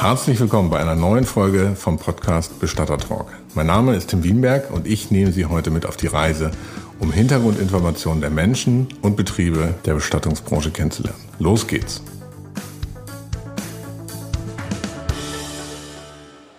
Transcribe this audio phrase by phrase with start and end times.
[0.00, 3.32] Herzlich willkommen bei einer neuen Folge vom Podcast Bestatter Talk.
[3.54, 6.52] Mein Name ist Tim Wienberg und ich nehme Sie heute mit auf die Reise,
[7.00, 11.18] um Hintergrundinformationen der Menschen und Betriebe der Bestattungsbranche kennenzulernen.
[11.40, 12.00] Los geht's!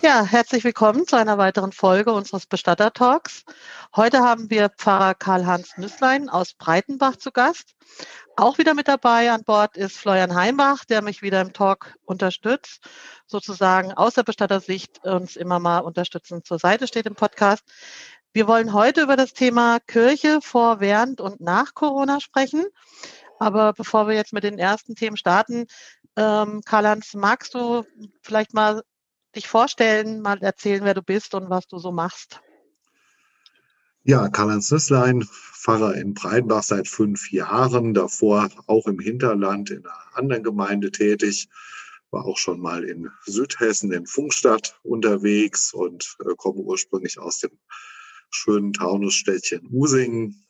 [0.01, 3.45] Ja, herzlich willkommen zu einer weiteren Folge unseres Bestatter Talks.
[3.95, 7.75] Heute haben wir Pfarrer Karl-Hans Nüsslein aus Breitenbach zu Gast.
[8.39, 12.87] Auch wieder mit dabei an Bord ist Florian Heimbach, der mich wieder im Talk unterstützt,
[13.27, 17.65] sozusagen aus der Bestattersicht uns immer mal unterstützend zur Seite steht im Podcast.
[18.31, 22.65] Wir wollen heute über das Thema Kirche vor, während und nach Corona sprechen.
[23.39, 25.65] Aber bevor wir jetzt mit den ersten Themen starten,
[26.15, 27.83] ähm, Karl-Hans, magst du
[28.21, 28.83] vielleicht mal
[29.35, 32.39] dich vorstellen, mal erzählen, wer du bist und was du so machst?
[34.09, 40.17] Ja, Karl-Heinz Nüsslein, Pfarrer in Breitenbach seit fünf Jahren, davor auch im Hinterland in einer
[40.17, 41.47] anderen Gemeinde tätig,
[42.09, 47.51] war auch schon mal in Südhessen in Funkstadt unterwegs und äh, komme ursprünglich aus dem
[48.31, 50.43] schönen Taunusstädtchen Usingen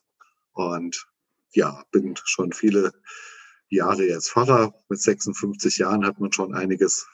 [0.53, 1.09] und
[1.51, 2.93] ja, bin schon viele
[3.67, 4.73] Jahre jetzt Pfarrer.
[4.87, 7.09] Mit 56 Jahren hat man schon einiges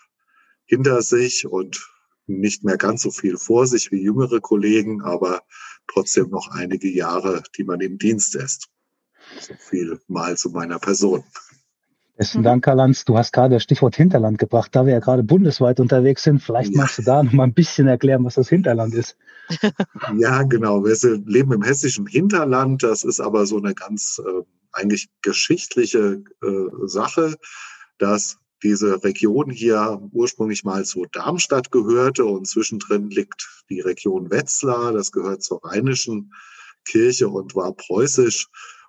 [0.65, 1.89] hinter sich und
[2.27, 5.41] nicht mehr ganz so viel vor sich wie jüngere Kollegen, aber
[5.87, 8.67] trotzdem noch einige Jahre, die man im Dienst ist.
[9.39, 11.23] So viel mal zu meiner Person.
[12.17, 13.03] Besten Dank, Karl-Heinz.
[13.03, 14.73] Du hast gerade das Stichwort Hinterland gebracht.
[14.73, 16.81] Da wir ja gerade bundesweit unterwegs sind, vielleicht ja.
[16.81, 19.17] magst du da noch mal ein bisschen erklären, was das Hinterland ist.
[20.17, 20.83] Ja, genau.
[20.83, 20.95] Wir
[21.25, 22.81] leben im hessischen Hinterland.
[22.81, 27.35] Das ist aber so eine ganz äh, eigentlich geschichtliche äh, Sache,
[27.99, 34.93] dass diese Region hier ursprünglich mal zu Darmstadt gehörte und zwischendrin liegt die Region Wetzlar,
[34.93, 36.31] das gehört zur rheinischen
[36.85, 38.47] Kirche und war preußisch.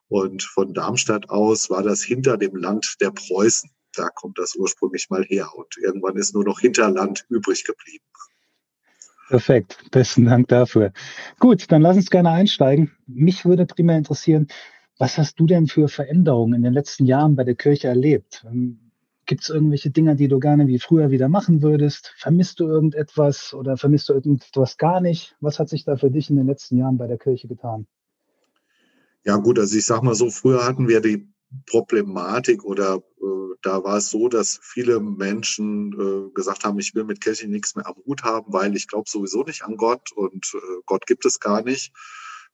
[0.09, 3.71] Und von Darmstadt aus war das hinter dem Land der Preußen.
[3.97, 5.49] Da kommt das ursprünglich mal her.
[5.57, 8.05] Und irgendwann ist nur noch Hinterland übrig geblieben.
[9.29, 9.91] Perfekt.
[9.91, 10.93] Besten Dank dafür.
[11.41, 12.93] Gut, dann lass uns gerne einsteigen.
[13.07, 14.47] Mich würde primär interessieren,
[14.99, 18.47] was hast du denn für Veränderungen in den letzten Jahren bei der Kirche erlebt?
[19.27, 22.15] Gibt es irgendwelche Dinge, die du gerne wie früher wieder machen würdest?
[22.17, 25.37] Vermisst du irgendetwas oder vermisst du irgendetwas gar nicht?
[25.41, 27.87] Was hat sich da für dich in den letzten Jahren bei der Kirche getan?
[29.25, 31.29] Ja gut, also ich sag mal so, früher hatten wir die
[31.69, 37.05] Problematik oder äh, da war es so, dass viele Menschen äh, gesagt haben, ich will
[37.05, 40.53] mit Kirche nichts mehr am Hut haben, weil ich glaube sowieso nicht an Gott und
[40.55, 41.93] äh, Gott gibt es gar nicht.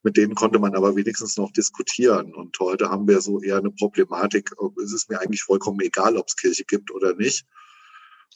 [0.02, 2.34] Mit denen konnte man aber wenigstens noch diskutieren.
[2.34, 4.52] Und heute haben wir so eher eine Problematik.
[4.82, 7.46] Es ist mir eigentlich vollkommen egal, ob es Kirche gibt oder nicht.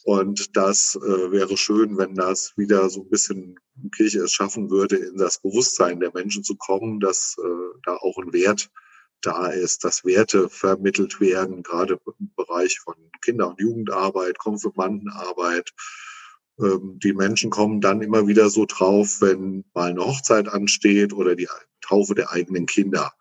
[0.03, 3.59] Und das äh, wäre schön, wenn das wieder so ein bisschen
[3.95, 8.17] Kirche es schaffen würde, in das Bewusstsein der Menschen zu kommen, dass äh, da auch
[8.17, 8.69] ein Wert
[9.21, 15.73] da ist, dass Werte vermittelt werden, gerade im Bereich von Kinder- und Jugendarbeit, Konfirmandenarbeit,
[16.59, 21.47] die Menschen kommen dann immer wieder so drauf, wenn mal eine Hochzeit ansteht oder die
[21.81, 23.13] Taufe der eigenen Kinder.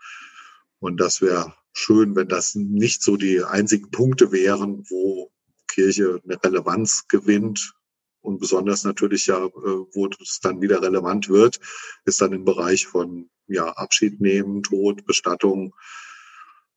[0.78, 5.30] Und das wäre schön, wenn das nicht so die einzigen Punkte wären, wo
[5.68, 7.74] Kirche eine Relevanz gewinnt.
[8.22, 11.60] Und besonders natürlich ja, äh, wo es dann wieder relevant wird,
[12.06, 15.74] ist dann im Bereich von ja, Abschied nehmen, Tod, Bestattung.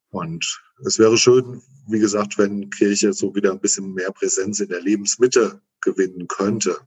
[0.09, 4.69] Und es wäre schön, wie gesagt, wenn Kirche so wieder ein bisschen mehr Präsenz in
[4.69, 6.77] der Lebensmitte gewinnen könnte.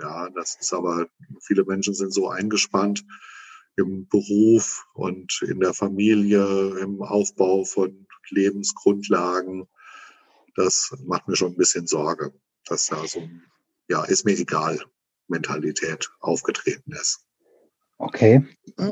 [0.00, 1.08] Ja, das ist aber,
[1.42, 3.04] viele Menschen sind so eingespannt
[3.76, 9.68] im Beruf und in der Familie, im Aufbau von Lebensgrundlagen.
[10.56, 12.32] Das macht mir schon ein bisschen Sorge,
[12.64, 13.28] dass da so,
[13.88, 14.82] ja, ist mir egal,
[15.28, 17.24] Mentalität aufgetreten ist.
[17.98, 18.42] Okay.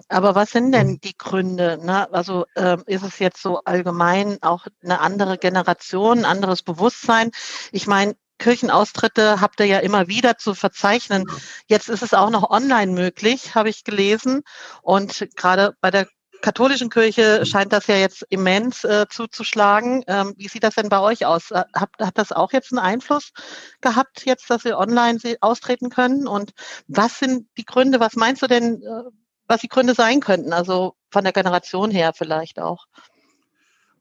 [0.09, 1.79] Aber was sind denn die Gründe?
[1.83, 2.13] Ne?
[2.13, 7.31] Also ähm, ist es jetzt so allgemein auch eine andere Generation, ein anderes Bewusstsein?
[7.73, 11.25] Ich meine, Kirchenaustritte habt ihr ja immer wieder zu verzeichnen.
[11.67, 14.43] Jetzt ist es auch noch online möglich, habe ich gelesen.
[14.83, 16.07] Und gerade bei der
[16.41, 20.05] katholischen Kirche scheint das ja jetzt immens äh, zuzuschlagen.
[20.07, 21.51] Ähm, wie sieht das denn bei euch aus?
[21.51, 23.33] Äh, hat, hat das auch jetzt einen Einfluss
[23.81, 26.27] gehabt, jetzt, dass ihr online austreten können?
[26.27, 26.53] Und
[26.87, 28.01] was sind die Gründe?
[28.01, 29.11] Was meinst du denn, äh,
[29.47, 30.53] was die Gründe sein könnten?
[30.53, 32.87] Also von der Generation her vielleicht auch.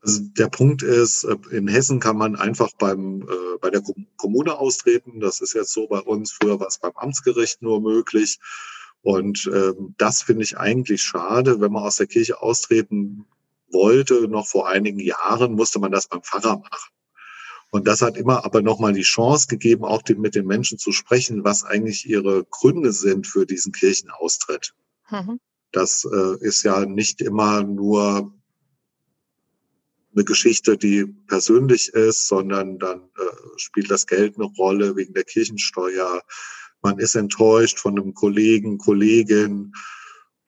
[0.07, 3.83] Also der Punkt ist, äh, in Hessen kann man einfach beim, äh, bei der
[4.15, 5.19] Kommune austreten.
[5.19, 6.31] Das ist jetzt so bei uns.
[6.31, 8.39] Früher war es beim Amtsgericht nur möglich.
[9.01, 11.59] Und ähm, das finde ich eigentlich schade.
[11.59, 13.25] Wenn man aus der Kirche austreten
[13.69, 16.91] wollte, noch vor einigen Jahren, musste man das beim Pfarrer machen.
[17.71, 20.93] Und das hat immer aber nochmal die Chance gegeben, auch die, mit den Menschen zu
[20.93, 24.73] sprechen, was eigentlich ihre Gründe sind für diesen Kirchenaustritt.
[25.09, 25.41] Mhm.
[25.73, 28.31] Das äh, ist ja nicht immer nur
[30.17, 35.23] eine Geschichte, die persönlich ist, sondern dann äh, spielt das Geld eine Rolle wegen der
[35.23, 36.23] Kirchensteuer.
[36.81, 39.73] Man ist enttäuscht von einem Kollegen, Kollegin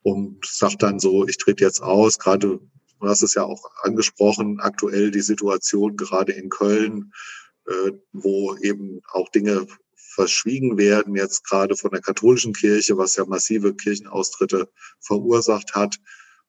[0.02, 2.18] und sagt dann so, ich trete jetzt aus.
[2.18, 2.60] Gerade,
[3.00, 7.14] du hast es ja auch angesprochen, aktuell die Situation gerade in Köln,
[7.68, 13.26] äh, wo eben auch Dinge verschwiegen werden, jetzt gerade von der katholischen Kirche, was ja
[13.26, 14.68] massive Kirchenaustritte
[15.00, 15.98] verursacht hat.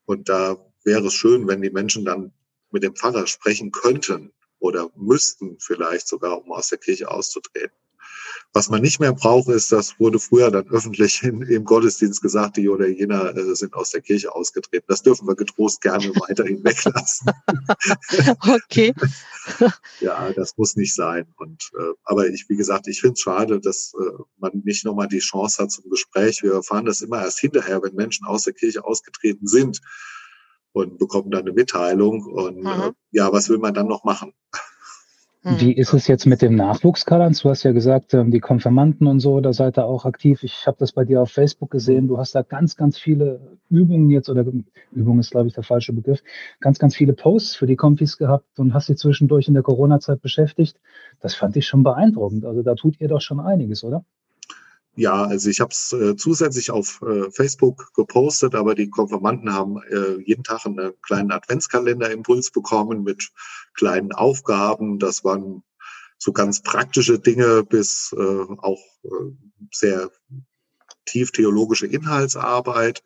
[0.07, 2.33] Und da wäre es schön, wenn die Menschen dann
[2.73, 7.73] mit dem Pfarrer sprechen könnten oder müssten vielleicht sogar, um aus der Kirche auszutreten.
[8.53, 12.57] Was man nicht mehr braucht, ist, das wurde früher dann öffentlich in, im Gottesdienst gesagt,
[12.57, 14.87] die oder jener äh, sind aus der Kirche ausgetreten.
[14.89, 17.31] Das dürfen wir getrost gerne weiterhin weglassen.
[18.41, 18.93] okay.
[20.01, 21.33] ja, das muss nicht sein.
[21.37, 25.09] Und äh, aber ich, wie gesagt, ich finde es schade, dass äh, man nicht nochmal
[25.09, 26.43] die Chance hat zum Gespräch.
[26.43, 29.81] Wir erfahren das immer erst hinterher, wenn Menschen aus der Kirche ausgetreten sind
[30.73, 32.25] und bekommen dann eine Mitteilung.
[32.25, 32.67] Und äh, mhm.
[32.67, 34.33] äh, ja, was will man dann noch machen?
[35.43, 37.41] Wie ist es jetzt mit dem Nachwuchs, Karl-Heinz?
[37.41, 40.43] Du hast ja gesagt, ähm, die Konfirmanden und so, da seid ihr auch aktiv.
[40.43, 42.09] Ich habe das bei dir auf Facebook gesehen.
[42.09, 44.45] Du hast da ganz, ganz viele Übungen jetzt, oder
[44.93, 46.23] Übung ist, glaube ich, der falsche Begriff,
[46.61, 50.21] ganz, ganz viele Posts für die Konfis gehabt und hast sie zwischendurch in der Corona-Zeit
[50.21, 50.79] beschäftigt.
[51.21, 52.45] Das fand ich schon beeindruckend.
[52.45, 54.05] Also da tut ihr doch schon einiges, oder?
[55.01, 59.81] Ja, also ich habe es äh, zusätzlich auf äh, Facebook gepostet, aber die Konfirmanden haben
[59.85, 63.31] äh, jeden Tag einen kleinen Adventskalender-Impuls bekommen mit
[63.73, 64.99] kleinen Aufgaben.
[64.99, 65.63] Das waren
[66.19, 69.09] so ganz praktische Dinge bis äh, auch äh,
[69.73, 70.11] sehr
[71.07, 73.03] tief theologische Inhaltsarbeit.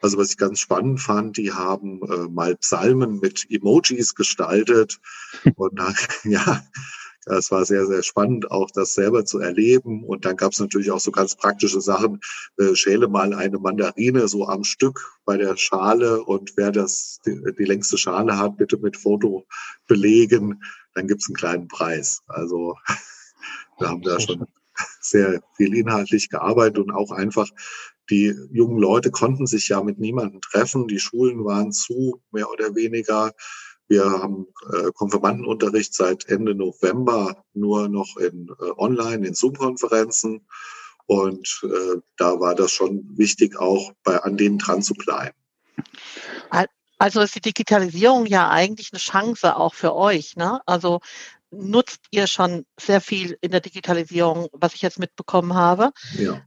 [0.00, 4.98] Also was ich ganz spannend fand, die haben äh, mal Psalmen mit Emojis gestaltet
[5.54, 5.80] und
[6.24, 6.64] ja,
[7.36, 10.04] es war sehr, sehr spannend, auch das selber zu erleben.
[10.04, 12.20] Und dann gab es natürlich auch so ganz praktische Sachen.
[12.56, 17.40] Äh, schäle mal eine Mandarine so am Stück bei der Schale und wer das die,
[17.58, 19.46] die längste Schale hat, bitte mit Foto
[19.86, 20.62] belegen.
[20.94, 22.22] Dann gibt es einen kleinen Preis.
[22.26, 22.76] Also
[23.78, 24.46] wir haben da schon
[25.00, 27.48] sehr viel inhaltlich gearbeitet und auch einfach
[28.10, 30.88] die jungen Leute konnten sich ja mit niemandem treffen.
[30.88, 33.32] Die Schulen waren zu, mehr oder weniger.
[33.88, 40.46] Wir haben äh, Konfirmandenunterricht seit Ende November nur noch in äh, online, in Zoom-Konferenzen.
[41.06, 45.34] Und äh, da war das schon wichtig, auch bei an denen dran zu bleiben.
[46.98, 50.36] Also ist die Digitalisierung ja eigentlich eine Chance auch für euch.
[50.36, 50.60] Ne?
[50.66, 51.00] Also
[51.50, 55.92] nutzt ihr schon sehr viel in der Digitalisierung, was ich jetzt mitbekommen habe?
[56.16, 56.42] Ja.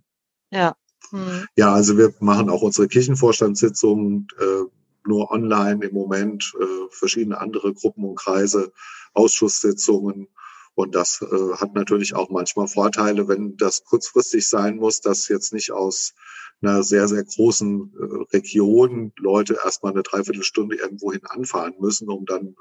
[0.52, 0.76] Ja.
[1.10, 1.48] Hm.
[1.56, 4.66] Ja, also wir machen auch unsere Kirchenvorstandssitzungen äh,
[5.06, 8.72] nur online im Moment, äh, verschiedene andere Gruppen und Kreise,
[9.14, 10.28] Ausschusssitzungen.
[10.74, 15.54] Und das äh, hat natürlich auch manchmal Vorteile, wenn das kurzfristig sein muss, dass jetzt
[15.54, 16.14] nicht aus
[16.62, 22.56] einer sehr, sehr großen äh, Region Leute erstmal eine Dreiviertelstunde irgendwohin anfahren müssen, um dann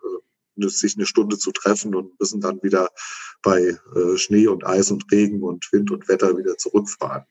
[0.59, 2.89] äh, sich eine Stunde zu treffen und müssen dann wieder
[3.43, 7.25] bei äh, Schnee und Eis und Regen und Wind und Wetter wieder zurückfahren.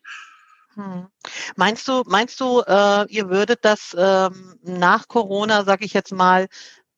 [0.75, 1.07] Hm.
[1.55, 6.47] Meinst du, meinst du, äh, ihr würdet das ähm, nach Corona, sage ich jetzt mal,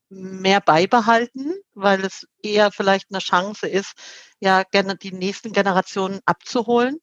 [0.10, 3.94] mehr beibehalten, weil es eher vielleicht eine Chance ist,
[4.40, 7.00] ja gerne die nächsten Generationen abzuholen?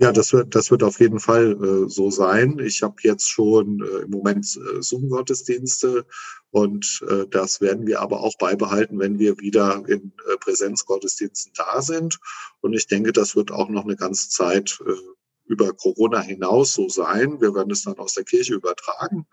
[0.00, 2.60] Ja, das wird, das wird auf jeden Fall äh, so sein.
[2.60, 6.06] Ich habe jetzt schon äh, im Moment äh, Zoom-Gottesdienste
[6.50, 11.82] und äh, das werden wir aber auch beibehalten, wenn wir wieder in äh, Präsenzgottesdiensten da
[11.82, 12.20] sind.
[12.60, 14.92] Und ich denke, das wird auch noch eine ganze Zeit äh,
[15.48, 17.40] über Corona hinaus so sein.
[17.40, 19.26] Wir werden es dann aus der Kirche übertragen.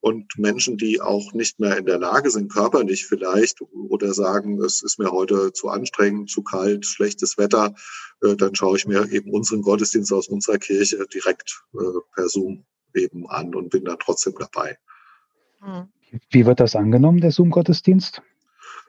[0.00, 4.82] Und Menschen, die auch nicht mehr in der Lage sind, körperlich vielleicht, oder sagen, es
[4.82, 7.74] ist mir heute zu anstrengend, zu kalt, schlechtes Wetter,
[8.22, 12.64] äh, dann schaue ich mir eben unseren Gottesdienst aus unserer Kirche direkt äh, per Zoom
[12.94, 14.78] eben an und bin dann trotzdem dabei.
[15.60, 15.88] Hm.
[16.30, 18.22] Wie wird das angenommen, der Zoom-Gottesdienst?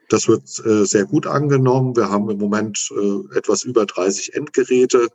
[0.08, 1.94] Das wird äh, sehr gut angenommen.
[1.94, 2.90] Wir haben im Moment
[3.34, 5.08] etwas über 30 Endgeräte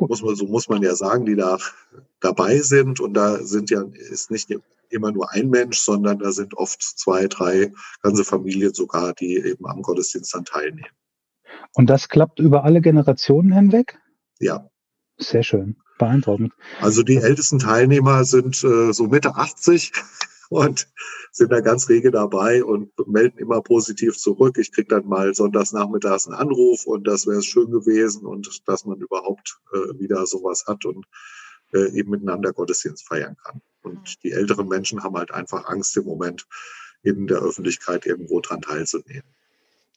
[0.00, 1.58] muss man, so muss man ja sagen, die da
[2.20, 3.00] dabei sind.
[3.00, 4.54] Und da sind ja, ist nicht
[4.90, 7.72] immer nur ein Mensch, sondern da sind oft zwei, drei
[8.02, 10.90] ganze Familien sogar, die eben am Gottesdienst dann teilnehmen.
[11.74, 13.98] Und das klappt über alle Generationen hinweg?
[14.38, 14.70] Ja.
[15.18, 16.52] Sehr schön, beeindruckend.
[16.80, 19.92] Also die ältesten Teilnehmer sind äh, so Mitte 80
[20.50, 20.88] und
[21.32, 24.58] sind da ganz rege dabei und melden immer positiv zurück.
[24.58, 28.84] Ich kriege dann mal sonntags nachmittags einen Anruf und das wäre schön gewesen und dass
[28.84, 31.06] man überhaupt äh, wieder sowas hat und
[31.72, 33.60] äh, eben miteinander Gottesdienst feiern kann.
[33.82, 36.46] Und die älteren Menschen haben halt einfach Angst im Moment,
[37.02, 39.22] in der Öffentlichkeit irgendwo dran teilzunehmen.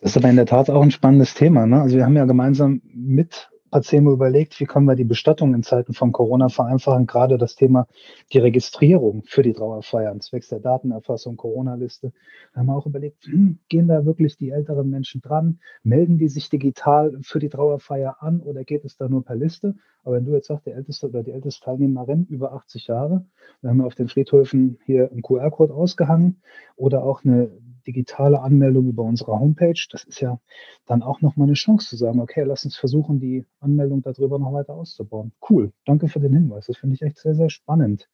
[0.02, 1.66] Das ist aber in der Tat auch ein spannendes Thema.
[1.66, 1.82] Ne?
[1.82, 5.64] Also wir haben ja gemeinsam mit hat Zemo überlegt, wie können wir die Bestattung in
[5.64, 7.88] Zeiten von Corona vereinfachen, gerade das Thema
[8.34, 12.12] die Registrierung für die Trauerfeiern, zwecks der Datenerfassung, Corona-Liste.
[12.54, 15.60] Da haben wir auch überlegt, hm, gehen da wirklich die älteren Menschen dran?
[15.84, 19.76] Melden die sich digital für die Trauerfeier an oder geht es da nur per Liste?
[20.04, 23.26] Aber wenn du jetzt sagst, der älteste oder die älteste Teilnehmerin über 80 Jahre,
[23.62, 26.42] dann haben wir auf den Friedhöfen hier einen QR-Code ausgehangen
[26.76, 27.52] oder auch eine
[27.90, 29.82] digitale Anmeldung über unsere Homepage.
[29.92, 30.40] Das ist ja
[30.86, 34.54] dann auch nochmal eine Chance zu sagen, okay, lass uns versuchen, die Anmeldung darüber noch
[34.54, 35.32] weiter auszubauen.
[35.50, 36.68] Cool, danke für den Hinweis.
[36.68, 38.08] Das finde ich echt sehr, sehr spannend.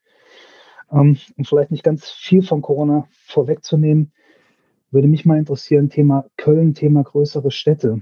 [0.89, 4.13] Ähm, um vielleicht nicht ganz viel von Corona vorwegzunehmen,
[4.91, 8.01] würde mich mal interessieren, Thema Köln, Thema größere Städte.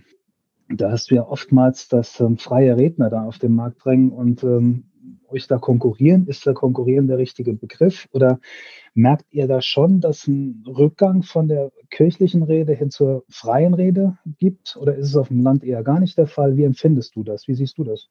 [0.70, 4.44] Da hast du ja oftmals, dass ähm, freie Redner da auf den Markt drängen und
[4.44, 4.92] ähm,
[5.28, 6.28] euch da konkurrieren?
[6.28, 8.08] Ist da konkurrieren der richtige Begriff?
[8.12, 8.40] Oder
[8.94, 14.18] merkt ihr da schon, dass ein Rückgang von der kirchlichen Rede hin zur freien Rede
[14.40, 14.78] gibt?
[14.78, 16.58] Oder ist es auf dem Land eher gar nicht der Fall?
[16.58, 17.48] Wie empfindest du das?
[17.48, 18.10] Wie siehst du das?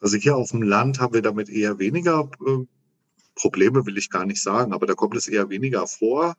[0.00, 2.66] Also hier auf dem Land haben wir damit eher weniger äh,
[3.34, 6.34] Probleme, will ich gar nicht sagen, aber da kommt es eher weniger vor.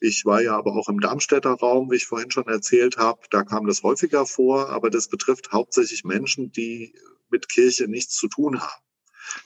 [0.00, 3.20] Ich war ja aber auch im Darmstädter Raum, wie ich vorhin schon erzählt habe.
[3.30, 6.94] Da kam das häufiger vor, aber das betrifft hauptsächlich Menschen, die
[7.30, 8.82] mit Kirche nichts zu tun haben.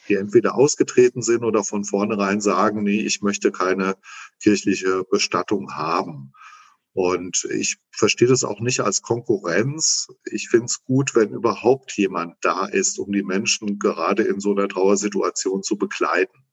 [0.09, 3.97] Die entweder ausgetreten sind oder von vornherein sagen, nee, ich möchte keine
[4.41, 6.33] kirchliche Bestattung haben.
[6.95, 10.09] Und ich verstehe das auch nicht als Konkurrenz.
[10.25, 14.53] Ich finde es gut, wenn überhaupt jemand da ist, um die Menschen gerade in so
[14.53, 16.45] einer Trauersituation zu begleiten.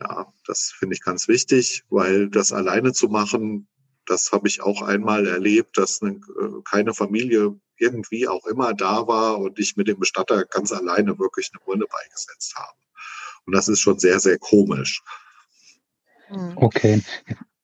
[0.00, 3.68] Ja, das finde ich ganz wichtig, weil das alleine zu machen,
[4.06, 9.06] das habe ich auch einmal erlebt, dass eine, äh, keine Familie irgendwie auch immer da
[9.06, 12.76] war und ich mit dem Bestatter ganz alleine wirklich eine Urne beigesetzt habe.
[13.46, 15.02] Und das ist schon sehr, sehr komisch.
[16.26, 16.52] Hm.
[16.56, 17.02] Okay.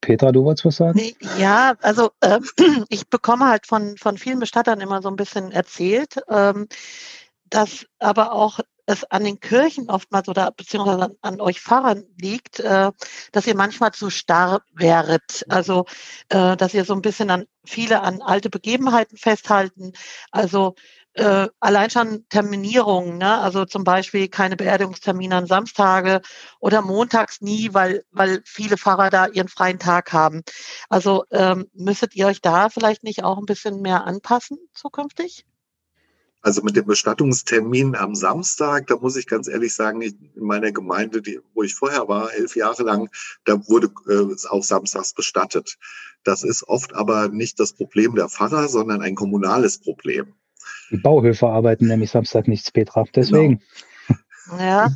[0.01, 1.01] Petra, du wolltest was sagen?
[1.39, 2.41] Ja, also äh,
[2.89, 6.69] ich bekomme halt von, von vielen Bestattern immer so ein bisschen erzählt, ähm,
[7.49, 12.91] dass aber auch es an den Kirchen oftmals oder beziehungsweise an, euch Pfarrern liegt, äh,
[13.33, 15.45] dass ihr manchmal zu starr wäret.
[15.49, 15.87] Also,
[16.29, 19.93] äh, dass ihr so ein bisschen an viele an alte Begebenheiten festhalten.
[20.31, 20.75] Also
[21.15, 23.39] äh, allein schon Terminierungen, ne?
[23.39, 26.21] also zum Beispiel keine Beerdigungstermine an Samstage
[26.61, 30.43] oder montags nie, weil, weil viele Pfarrer da ihren freien Tag haben.
[30.89, 35.47] Also ähm, müsstet ihr euch da vielleicht nicht auch ein bisschen mehr anpassen zukünftig?
[36.45, 40.73] Also mit dem Bestattungstermin am Samstag, da muss ich ganz ehrlich sagen, ich, in meiner
[40.73, 43.09] Gemeinde, die, wo ich vorher war, elf Jahre lang,
[43.47, 45.79] da wurde äh, auch samstags bestattet.
[46.23, 50.35] Das ist oft aber nicht das Problem der Pfarrer, sondern ein kommunales Problem.
[50.91, 53.07] Die Bauhöfe arbeiten nämlich Samstag nichts, Petra.
[53.15, 53.63] Deswegen.
[54.51, 54.63] Genau.
[54.63, 54.91] Ja.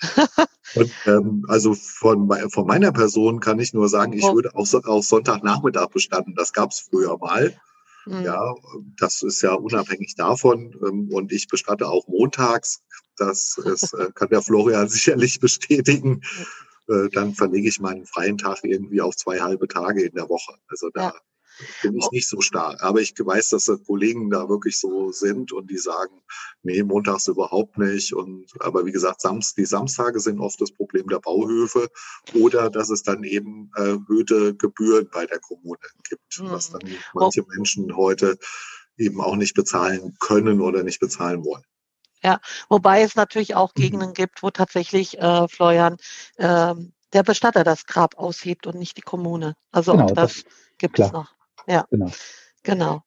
[0.76, 4.36] Und, ähm, also von, von meiner Person kann ich nur sagen, ich oh.
[4.36, 6.36] würde auch, auch Sonntagnachmittag bestatten.
[6.36, 7.52] Das gab es früher mal.
[8.06, 8.22] Mhm.
[8.22, 8.54] Ja,
[8.98, 10.74] das ist ja unabhängig davon.
[10.86, 12.82] Ähm, und ich bestatte auch montags.
[13.16, 16.22] Das ist, äh, kann der Florian sicherlich bestätigen.
[16.88, 20.54] Äh, dann verlege ich meinen freien Tag irgendwie auf zwei halbe Tage in der Woche.
[20.68, 21.14] Also da ja
[21.82, 22.82] bin ich nicht so stark.
[22.82, 26.22] Aber ich weiß, dass die Kollegen da wirklich so sind und die sagen,
[26.62, 28.14] nee, montags überhaupt nicht.
[28.14, 31.88] Und aber wie gesagt, Samst, die Samstage sind oft das Problem der Bauhöfe
[32.34, 35.78] oder dass es dann eben erhöhte Gebühren bei der Kommune
[36.08, 36.50] gibt, mhm.
[36.50, 36.82] was dann
[37.14, 38.38] manche Menschen heute
[38.96, 41.64] eben auch nicht bezahlen können oder nicht bezahlen wollen.
[42.22, 43.74] Ja, wobei es natürlich auch.
[43.74, 45.96] Gegenden gibt, wo tatsächlich, äh, Florian,
[46.36, 46.74] äh,
[47.12, 49.54] der Bestatter das Grab aushebt und nicht die Kommune.
[49.70, 50.44] Also genau, auch das, das
[50.78, 51.08] gibt klar.
[51.08, 51.34] es noch.
[51.66, 52.10] Ja, genau.
[52.62, 53.02] genau.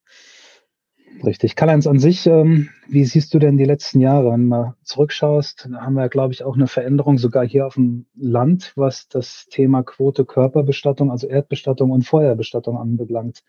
[1.23, 1.55] Richtig.
[1.55, 4.31] Karl-Heinz an sich, ähm, wie siehst du denn die letzten Jahre?
[4.31, 7.75] Wenn du mal zurückschaust, da haben wir, glaube ich, auch eine Veränderung sogar hier auf
[7.75, 13.43] dem Land, was das Thema Quote Körperbestattung, also Erdbestattung und Feuerbestattung anbelangt.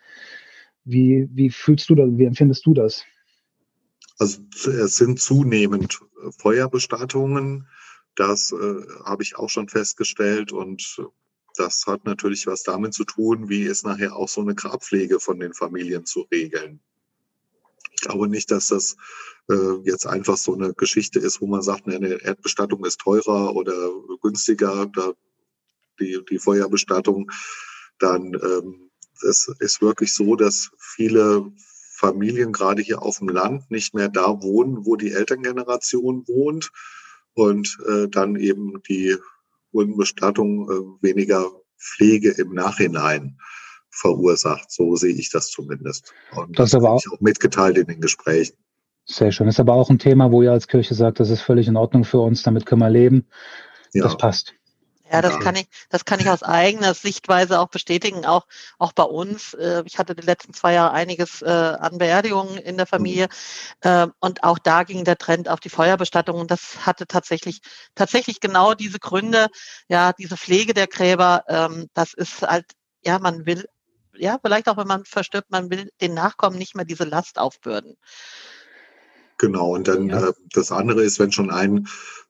[0.84, 3.04] Wie, wie fühlst du das, wie empfindest du das?
[4.18, 6.00] Also es sind zunehmend
[6.38, 7.66] Feuerbestattungen.
[8.14, 10.98] Das äh, habe ich auch schon festgestellt und
[11.56, 15.40] das hat natürlich was damit zu tun, wie ist nachher auch so eine Grabpflege von
[15.40, 16.80] den Familien zu regeln.
[17.92, 18.96] Ich glaube nicht, dass das
[19.48, 23.90] äh, jetzt einfach so eine Geschichte ist, wo man sagt, eine Erdbestattung ist teurer oder
[24.20, 25.12] günstiger, da
[25.98, 27.30] die, die Feuerbestattung.
[27.98, 28.90] Dann ähm,
[29.26, 31.50] es ist wirklich so, dass viele
[31.96, 36.70] Familien gerade hier auf dem Land nicht mehr da wohnen, wo die Elterngeneration wohnt
[37.32, 39.16] und äh, dann eben die
[39.72, 43.38] Bestattung äh, weniger Pflege im Nachhinein
[43.90, 44.70] verursacht.
[44.70, 46.12] So sehe ich das zumindest.
[46.34, 48.56] Und das, das habe ich auch mitgeteilt in den Gesprächen.
[49.04, 49.46] Sehr schön.
[49.46, 51.76] Das ist aber auch ein Thema, wo ihr als Kirche sagt, das ist völlig in
[51.76, 53.26] Ordnung für uns, damit können wir leben.
[53.92, 54.02] Ja.
[54.02, 54.54] Das passt.
[55.10, 58.46] Ja, das kann ich, das kann ich aus eigener Sichtweise auch bestätigen, auch,
[58.78, 59.54] auch bei uns.
[59.54, 63.28] Äh, ich hatte die letzten zwei Jahre einiges äh, an Beerdigungen in der Familie.
[63.84, 64.12] Mhm.
[64.18, 66.40] Und auch da ging der Trend auf die Feuerbestattung.
[66.40, 67.60] Und das hatte tatsächlich,
[67.94, 69.48] tatsächlich genau diese Gründe.
[69.88, 72.66] Ja, diese Pflege der Gräber, ähm, das ist halt,
[73.04, 73.66] ja, man will,
[74.16, 77.96] ja, vielleicht auch wenn man verstirbt, man will den Nachkommen nicht mehr diese Last aufbürden.
[79.38, 79.74] Genau.
[79.74, 80.28] Und dann ja.
[80.28, 81.86] äh, das andere ist, wenn schon ein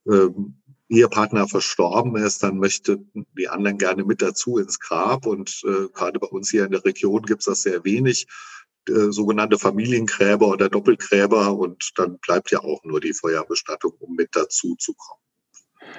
[0.06, 5.26] ähm, Ehepartner verstorben ist, dann möchten die anderen gerne mit dazu ins Grab.
[5.26, 8.26] Und äh, gerade bei uns hier in der Region gibt es das sehr wenig,
[8.88, 11.57] äh, sogenannte Familiengräber oder Doppelgräber.
[11.57, 15.21] Und dann bleibt ja auch nur die Feuerbestattung, um mit dazu zu kommen.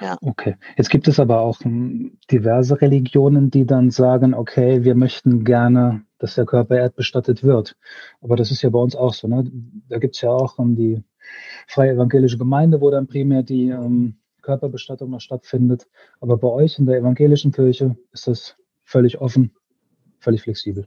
[0.00, 0.16] Ja.
[0.20, 0.56] Okay.
[0.76, 6.04] Jetzt gibt es aber auch hm, diverse Religionen, die dann sagen, okay, wir möchten gerne,
[6.18, 7.76] dass der Körper erdbestattet wird.
[8.20, 9.28] Aber das ist ja bei uns auch so.
[9.28, 9.50] Ne?
[9.88, 11.02] Da gibt es ja auch um, die
[11.66, 14.18] Freie Evangelische Gemeinde, wo dann primär die ähm,
[14.48, 15.86] Körperbestattung noch stattfindet.
[16.20, 19.52] Aber bei euch in der evangelischen Kirche ist das völlig offen,
[20.20, 20.86] völlig flexibel.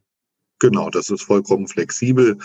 [0.57, 2.39] Genau, das ist vollkommen flexibel.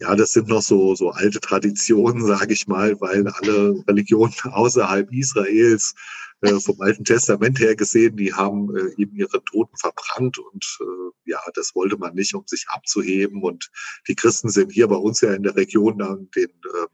[0.00, 5.10] Ja, das sind noch so, so alte Traditionen, sage ich mal, weil alle Religionen außerhalb
[5.12, 5.94] Israels
[6.42, 11.30] äh, vom Alten Testament her gesehen, die haben äh, eben ihre Toten verbrannt und äh,
[11.30, 13.42] ja, das wollte man nicht, um sich abzuheben.
[13.42, 13.70] Und
[14.08, 16.86] die Christen sind hier bei uns ja in der Region dann den, äh,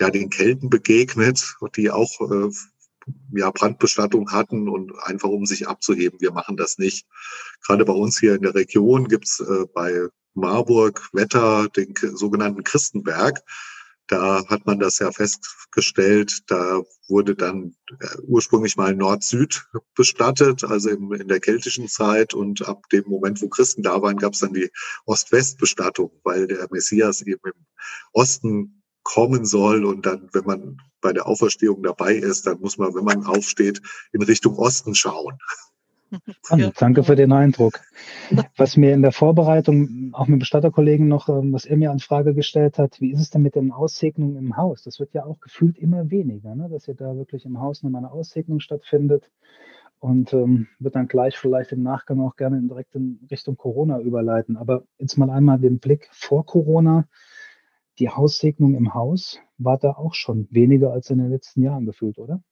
[0.00, 2.50] ja, den Kelten begegnet, die auch äh,
[3.32, 6.20] ja, Brandbestattung hatten und einfach um sich abzuheben.
[6.20, 7.06] Wir machen das nicht.
[7.64, 13.42] Gerade bei uns hier in der Region gibt's äh, bei Marburg, Wetter, den sogenannten Christenberg.
[14.08, 16.42] Da hat man das ja festgestellt.
[16.48, 22.34] Da wurde dann äh, ursprünglich mal Nord-Süd bestattet, also im, in der keltischen Zeit.
[22.34, 24.70] Und ab dem Moment, wo Christen da waren, gab es dann die
[25.06, 27.66] Ost-West-Bestattung, weil der Messias eben im
[28.12, 29.84] Osten kommen soll.
[29.84, 33.80] Und dann, wenn man bei der Auferstehung dabei ist, dann muss man, wenn man aufsteht,
[34.12, 35.38] in Richtung Osten schauen.
[36.78, 37.80] Danke für den Eindruck.
[38.56, 42.34] Was mir in der Vorbereitung auch mit Bestatterkollegen noch, ähm, was er mir an Frage
[42.34, 44.82] gestellt hat, wie ist es denn mit den Aussegnungen im Haus?
[44.82, 46.68] Das wird ja auch gefühlt immer weniger, ne?
[46.70, 49.30] dass ja da wirklich im Haus nochmal eine Aussegnung stattfindet
[50.00, 54.00] und ähm, wird dann gleich vielleicht im Nachgang auch gerne in direkt in Richtung Corona
[54.00, 54.56] überleiten.
[54.56, 57.06] Aber jetzt mal einmal den Blick vor Corona
[58.02, 62.18] die Haussegnung im Haus war da auch schon weniger als in den letzten Jahren gefühlt,
[62.18, 62.42] oder?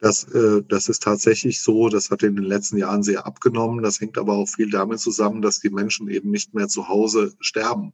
[0.00, 1.88] Das, äh, das ist tatsächlich so.
[1.88, 3.84] Das hat in den letzten Jahren sehr abgenommen.
[3.84, 7.32] Das hängt aber auch viel damit zusammen, dass die Menschen eben nicht mehr zu Hause
[7.38, 7.92] sterben.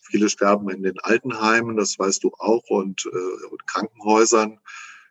[0.00, 4.58] Viele sterben in den Altenheimen, das weißt du auch, und, äh, und Krankenhäusern.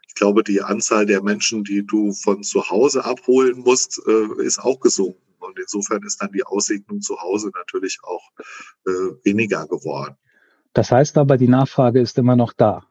[0.06, 4.60] Ich glaube, die Anzahl der Menschen, die du von zu Hause abholen musst, äh, ist
[4.60, 5.24] auch gesunken.
[5.40, 8.32] Und insofern ist dann die Aussegnung zu Hause natürlich auch
[8.86, 8.92] äh,
[9.24, 10.18] weniger geworden.
[10.74, 12.84] Das heißt aber, die Nachfrage ist immer noch da.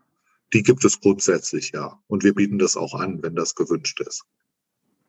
[0.53, 1.99] Die gibt es grundsätzlich, ja.
[2.07, 4.25] Und wir bieten das auch an, wenn das gewünscht ist.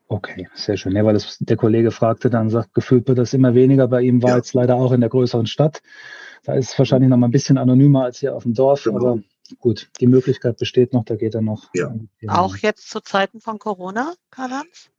[0.08, 0.95] Okay, sehr schön.
[0.95, 3.88] Ja, weil das, der Kollege fragte dann, sagt, gefühlt wird das immer weniger.
[3.88, 4.38] Bei ihm war ja.
[4.38, 5.82] jetzt leider auch in der größeren Stadt.
[6.43, 8.97] Da ist es wahrscheinlich noch mal ein bisschen anonymer als hier auf dem Dorf, genau.
[8.97, 9.23] aber
[9.60, 11.69] gut, die Möglichkeit besteht noch, da geht er noch.
[11.73, 11.93] Ja.
[12.27, 14.89] Auch jetzt zu Zeiten von Corona, Karl-Heinz?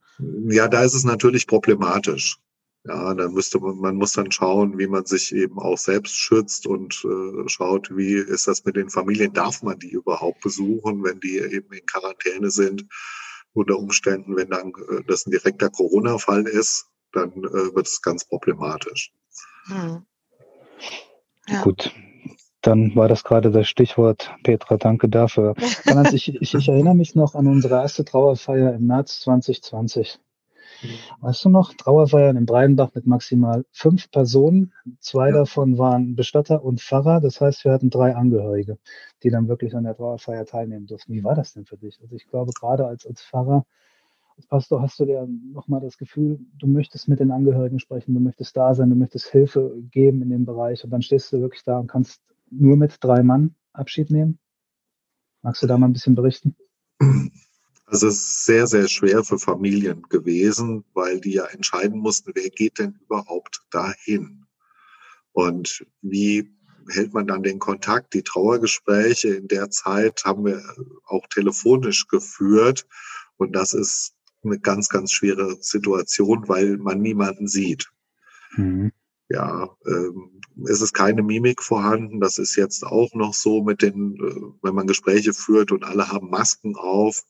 [0.49, 2.37] Ja, da ist es natürlich problematisch.
[2.83, 6.65] Ja, dann müsste man, man muss dann schauen, wie man sich eben auch selbst schützt
[6.65, 9.33] und äh, schaut, wie ist das mit den Familien?
[9.33, 12.85] Darf man die überhaupt besuchen, wenn die eben in Quarantäne sind?
[13.53, 18.25] Unter Umständen, wenn dann äh, das ein direkter Corona-Fall ist, dann äh, wird es ganz
[18.25, 19.11] problematisch.
[19.65, 20.05] Hm.
[21.47, 21.61] Ja.
[21.61, 21.93] Gut,
[22.61, 24.33] dann war das gerade das Stichwort.
[24.43, 25.53] Petra, danke dafür.
[26.13, 30.19] ich, ich, ich erinnere mich noch an unsere erste Trauerfeier im März 2020.
[31.19, 34.73] Weißt du noch, Trauerfeiern in Breidenbach mit maximal fünf Personen.
[34.99, 35.35] Zwei ja.
[35.35, 37.21] davon waren Bestatter und Pfarrer.
[37.21, 38.77] Das heißt, wir hatten drei Angehörige,
[39.23, 41.13] die dann wirklich an der Trauerfeier teilnehmen durften.
[41.13, 41.99] Wie war das denn für dich?
[42.01, 43.65] Also ich glaube, gerade als, als Pfarrer,
[44.37, 48.19] als Pastor hast du dir nochmal das Gefühl, du möchtest mit den Angehörigen sprechen, du
[48.19, 51.63] möchtest da sein, du möchtest Hilfe geben in dem Bereich und dann stehst du wirklich
[51.63, 54.39] da und kannst nur mit drei Mann Abschied nehmen.
[55.43, 56.55] Magst du da mal ein bisschen berichten?
[57.91, 62.49] Also es ist sehr, sehr schwer für Familien gewesen, weil die ja entscheiden mussten, wer
[62.49, 64.45] geht denn überhaupt dahin?
[65.33, 66.49] Und wie
[66.87, 68.13] hält man dann den Kontakt?
[68.13, 70.63] Die Trauergespräche in der Zeit haben wir
[71.05, 72.87] auch telefonisch geführt.
[73.35, 77.91] Und das ist eine ganz, ganz schwere Situation, weil man niemanden sieht.
[78.55, 78.93] Mhm.
[79.27, 82.21] Ja, ähm, es ist keine Mimik vorhanden.
[82.21, 86.09] Das ist jetzt auch noch so mit den, äh, wenn man Gespräche führt und alle
[86.09, 87.25] haben Masken auf.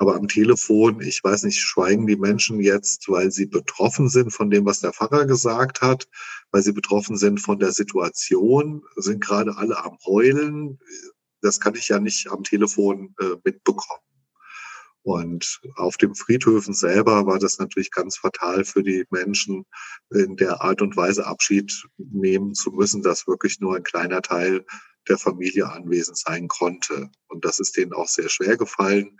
[0.00, 4.48] Aber am Telefon, ich weiß nicht, schweigen die Menschen jetzt, weil sie betroffen sind von
[4.48, 6.08] dem, was der Pfarrer gesagt hat,
[6.50, 10.78] weil sie betroffen sind von der Situation, sind gerade alle am Heulen.
[11.42, 14.00] Das kann ich ja nicht am Telefon äh, mitbekommen.
[15.02, 19.66] Und auf dem Friedhöfen selber war das natürlich ganz fatal für die Menschen,
[20.08, 24.64] in der Art und Weise Abschied nehmen zu müssen, dass wirklich nur ein kleiner Teil
[25.10, 27.10] der Familie anwesend sein konnte.
[27.28, 29.18] Und das ist denen auch sehr schwer gefallen.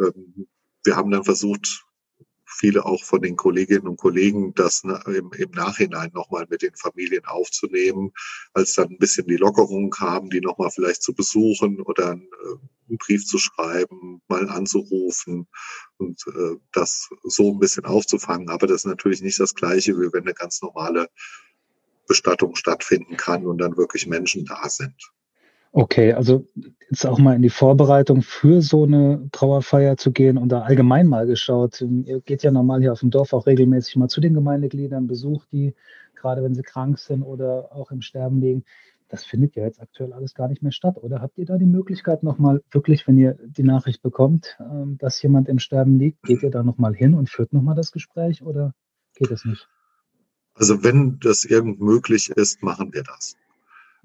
[0.00, 0.48] Ähm,
[0.84, 1.86] wir haben dann versucht,
[2.46, 8.12] viele auch von den Kolleginnen und Kollegen das im, Nachhinein nochmal mit den Familien aufzunehmen,
[8.54, 12.96] als dann ein bisschen die Lockerung kam, die nochmal vielleicht zu besuchen oder einen, äh,
[12.98, 15.48] Brief zu schreiben, mal anzurufen
[15.98, 18.48] und äh, das so ein bisschen aufzufangen.
[18.48, 21.08] Aber das ist natürlich nicht das Gleiche, wie wenn eine ganz normale
[22.06, 24.94] Bestattung stattfinden kann und dann wirklich Menschen da sind.
[25.78, 26.46] Okay, also
[26.88, 31.06] jetzt auch mal in die Vorbereitung für so eine Trauerfeier zu gehen und da allgemein
[31.06, 31.82] mal geschaut.
[31.82, 35.52] Ihr geht ja normal hier auf dem Dorf auch regelmäßig mal zu den Gemeindegliedern, besucht
[35.52, 35.74] die,
[36.14, 38.64] gerade wenn sie krank sind oder auch im Sterben liegen.
[39.08, 41.20] Das findet ja jetzt aktuell alles gar nicht mehr statt, oder?
[41.20, 45.46] Habt ihr da die Möglichkeit nochmal wirklich, wenn ihr die Nachricht bekommt, ähm, dass jemand
[45.46, 48.72] im Sterben liegt, geht ihr da nochmal hin und führt nochmal das Gespräch oder
[49.14, 49.68] geht es nicht?
[50.54, 53.36] Also wenn das irgend möglich ist, machen wir das.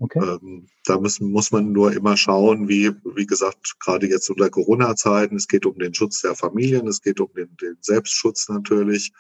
[0.02, 0.20] Okay.
[0.20, 5.36] Ähm, da müssen, muss man nur immer schauen, wie, wie gesagt, gerade jetzt unter Corona-Zeiten,
[5.36, 9.14] es geht um den Schutz der Familien, es geht um den, den Selbstschutz natürlich.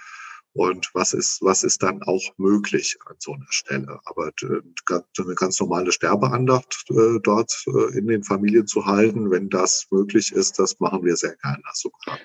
[0.53, 3.99] Und was ist, was ist dann auch möglich an so einer Stelle?
[4.05, 9.85] Aber eine ganz normale Sterbeandacht äh, dort äh, in den Familien zu halten, wenn das
[9.91, 12.17] möglich ist, das machen wir sehr gerne sogar.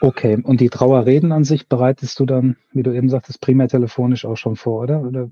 [0.00, 4.24] Okay, und die Trauerreden an sich bereitest du dann, wie du eben sagtest, primär telefonisch
[4.24, 5.02] auch schon vor, oder?
[5.02, 5.30] oder?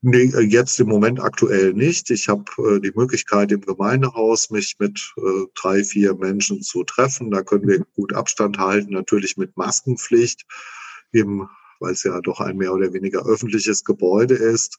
[0.00, 2.10] Nee, äh, jetzt im Moment aktuell nicht.
[2.10, 7.30] Ich habe äh, die Möglichkeit im Gemeindehaus, mich mit äh, drei, vier Menschen zu treffen.
[7.30, 10.46] Da können wir gut Abstand halten, natürlich mit Maskenpflicht,
[11.12, 11.48] eben
[11.78, 14.78] weil es ja doch ein mehr oder weniger öffentliches Gebäude ist.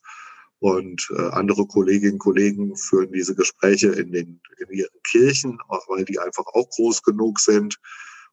[0.59, 6.05] Und äh, andere Kolleginnen und Kollegen führen diese Gespräche in, den, in ihren Kirchen, weil
[6.05, 7.79] die einfach auch groß genug sind.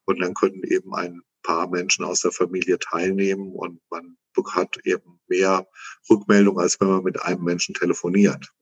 [0.07, 4.17] Und dann können eben ein paar Menschen aus der Familie teilnehmen und man
[4.55, 5.67] hat eben mehr
[6.11, 8.53] Rückmeldung, als wenn man mit einem Menschen telefoniert.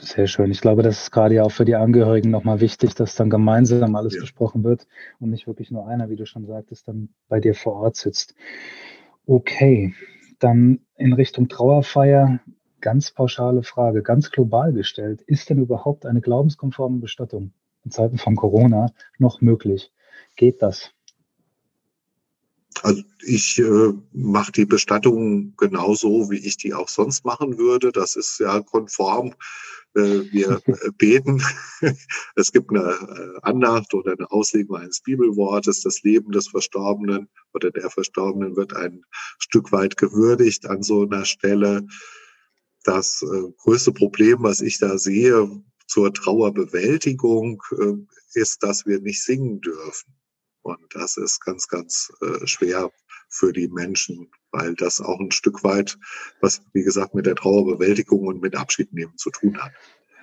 [0.00, 0.50] Sehr schön.
[0.50, 3.96] Ich glaube, das ist gerade ja auch für die Angehörigen nochmal wichtig, dass dann gemeinsam
[3.96, 4.20] alles ja.
[4.20, 4.86] besprochen wird
[5.18, 8.34] und nicht wirklich nur einer, wie du schon sagtest, dann bei dir vor Ort sitzt.
[9.26, 9.94] Okay,
[10.38, 12.40] dann in Richtung Trauerfeier
[12.80, 15.22] ganz pauschale Frage, ganz global gestellt.
[15.22, 17.52] Ist denn überhaupt eine glaubenskonforme Bestattung
[17.84, 19.92] in Zeiten von Corona noch möglich?
[20.36, 20.92] Geht das?
[22.82, 27.92] Also ich äh, mache die Bestattung genauso, wie ich die auch sonst machen würde.
[27.92, 29.34] Das ist ja konform.
[29.94, 31.42] Äh, wir äh, beten.
[32.36, 35.80] es gibt eine äh, Andacht oder eine Auslegung eines Bibelwortes.
[35.80, 39.04] Das Leben des Verstorbenen oder der Verstorbenen wird ein
[39.38, 41.86] Stück weit gewürdigt an so einer Stelle.
[42.84, 49.24] Das äh, größte Problem, was ich da sehe zur Trauerbewältigung, äh, ist, dass wir nicht
[49.24, 50.14] singen dürfen.
[50.62, 52.90] Und das ist ganz, ganz äh, schwer
[53.28, 55.98] für die Menschen, weil das auch ein Stück weit,
[56.40, 59.72] was, wie gesagt, mit der Trauerbewältigung und mit Abschied nehmen zu tun hat.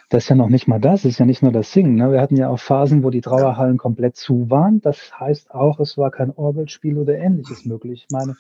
[0.10, 1.96] Das ist ja noch nicht mal das, es ist ja nicht nur das Singen.
[1.96, 2.12] Ne?
[2.12, 4.80] Wir hatten ja auch Phasen, wo die Trauerhallen komplett zu waren.
[4.82, 8.06] Das heißt auch, es war kein Orgelspiel oder ähnliches möglich.
[8.08, 8.38] Ich meine,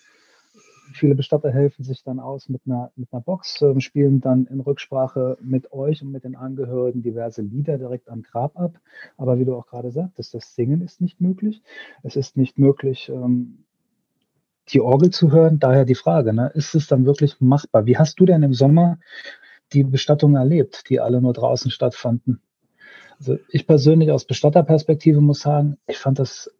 [0.93, 4.60] viele Bestatter helfen sich dann aus mit einer, mit einer Box, äh, spielen dann in
[4.60, 8.80] Rücksprache mit euch und mit den Angehörigen diverse Lieder direkt am Grab ab.
[9.17, 11.62] Aber wie du auch gerade sagtest, das Singen ist nicht möglich.
[12.04, 13.65] Es ist nicht möglich, ähm,
[14.69, 15.60] die Orgel zu hören.
[15.60, 16.52] Daher die Frage, ne?
[16.54, 17.86] ist es dann wirklich machbar?
[17.86, 19.00] Wie hast du denn im Sommer
[19.74, 22.41] die Bestattungen erlebt, die alle nur draußen stattfanden?
[23.19, 26.52] Also ich persönlich aus Bestatterperspektive muss sagen, ich fand das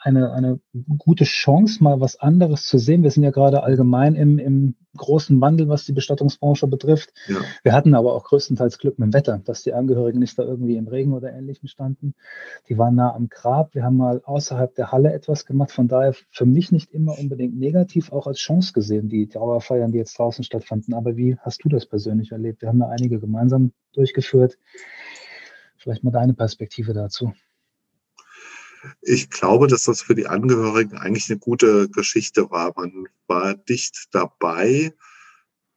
[0.00, 0.60] eine, eine
[0.98, 3.02] gute Chance, mal was anderes zu sehen.
[3.02, 7.12] Wir sind ja gerade allgemein im, im großen Wandel, was die Bestattungsbranche betrifft.
[7.28, 7.36] Ja.
[7.62, 10.76] Wir hatten aber auch größtenteils Glück mit dem Wetter, dass die Angehörigen nicht da irgendwie
[10.76, 12.14] im Regen oder Ähnlichem standen.
[12.68, 13.74] Die waren nah am Grab.
[13.74, 15.70] Wir haben mal außerhalb der Halle etwas gemacht.
[15.70, 19.98] Von daher für mich nicht immer unbedingt negativ, auch als Chance gesehen, die Trauerfeiern, die
[19.98, 20.94] jetzt draußen stattfanden.
[20.94, 22.62] Aber wie hast du das persönlich erlebt?
[22.62, 24.58] Wir haben ja einige gemeinsam durchgeführt.
[25.76, 27.32] Vielleicht mal deine Perspektive dazu.
[29.00, 32.72] Ich glaube, dass das für die Angehörigen eigentlich eine gute Geschichte war.
[32.76, 34.94] Man war dicht dabei.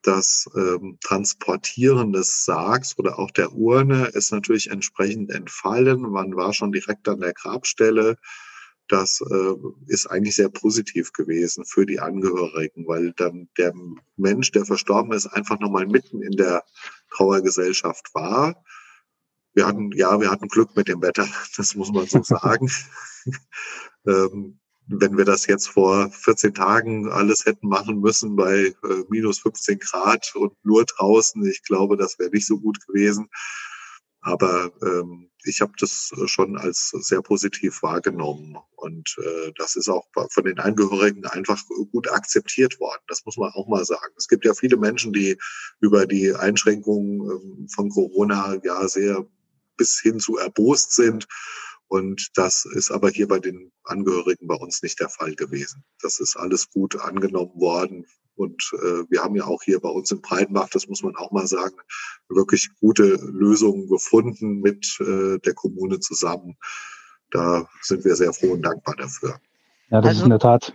[0.02, 6.00] Das ähm, Transportieren des Sargs oder auch der Urne ist natürlich entsprechend entfallen.
[6.00, 8.16] Man war schon direkt an der Grabstelle.
[8.88, 9.54] Das äh,
[9.88, 13.72] ist eigentlich sehr positiv gewesen für die Angehörigen, weil dann der
[14.16, 16.62] Mensch, der verstorben ist, einfach nochmal mitten in der
[17.10, 18.62] Trauergesellschaft war
[19.56, 22.70] wir hatten, ja, wir hatten Glück mit dem Wetter, das muss man so sagen.
[24.06, 29.40] ähm, wenn wir das jetzt vor 14 Tagen alles hätten machen müssen bei äh, minus
[29.40, 33.28] 15 Grad und nur draußen, ich glaube, das wäre nicht so gut gewesen.
[34.20, 38.58] Aber ähm, ich habe das schon als sehr positiv wahrgenommen.
[38.74, 41.60] Und äh, das ist auch von den Angehörigen einfach
[41.92, 43.02] gut akzeptiert worden.
[43.06, 44.12] Das muss man auch mal sagen.
[44.16, 45.38] Es gibt ja viele Menschen, die
[45.80, 49.26] über die Einschränkungen ähm, von Corona ja sehr
[49.76, 51.26] bis hin zu erbost sind.
[51.88, 55.84] Und das ist aber hier bei den Angehörigen bei uns nicht der Fall gewesen.
[56.02, 60.10] Das ist alles gut angenommen worden und äh, wir haben ja auch hier bei uns
[60.10, 61.76] in Breitenbach, das muss man auch mal sagen,
[62.28, 66.56] wirklich gute Lösungen gefunden mit äh, der Kommune zusammen.
[67.30, 69.40] Da sind wir sehr froh und dankbar dafür.
[69.90, 70.74] Ja, das also, ist in der Tat.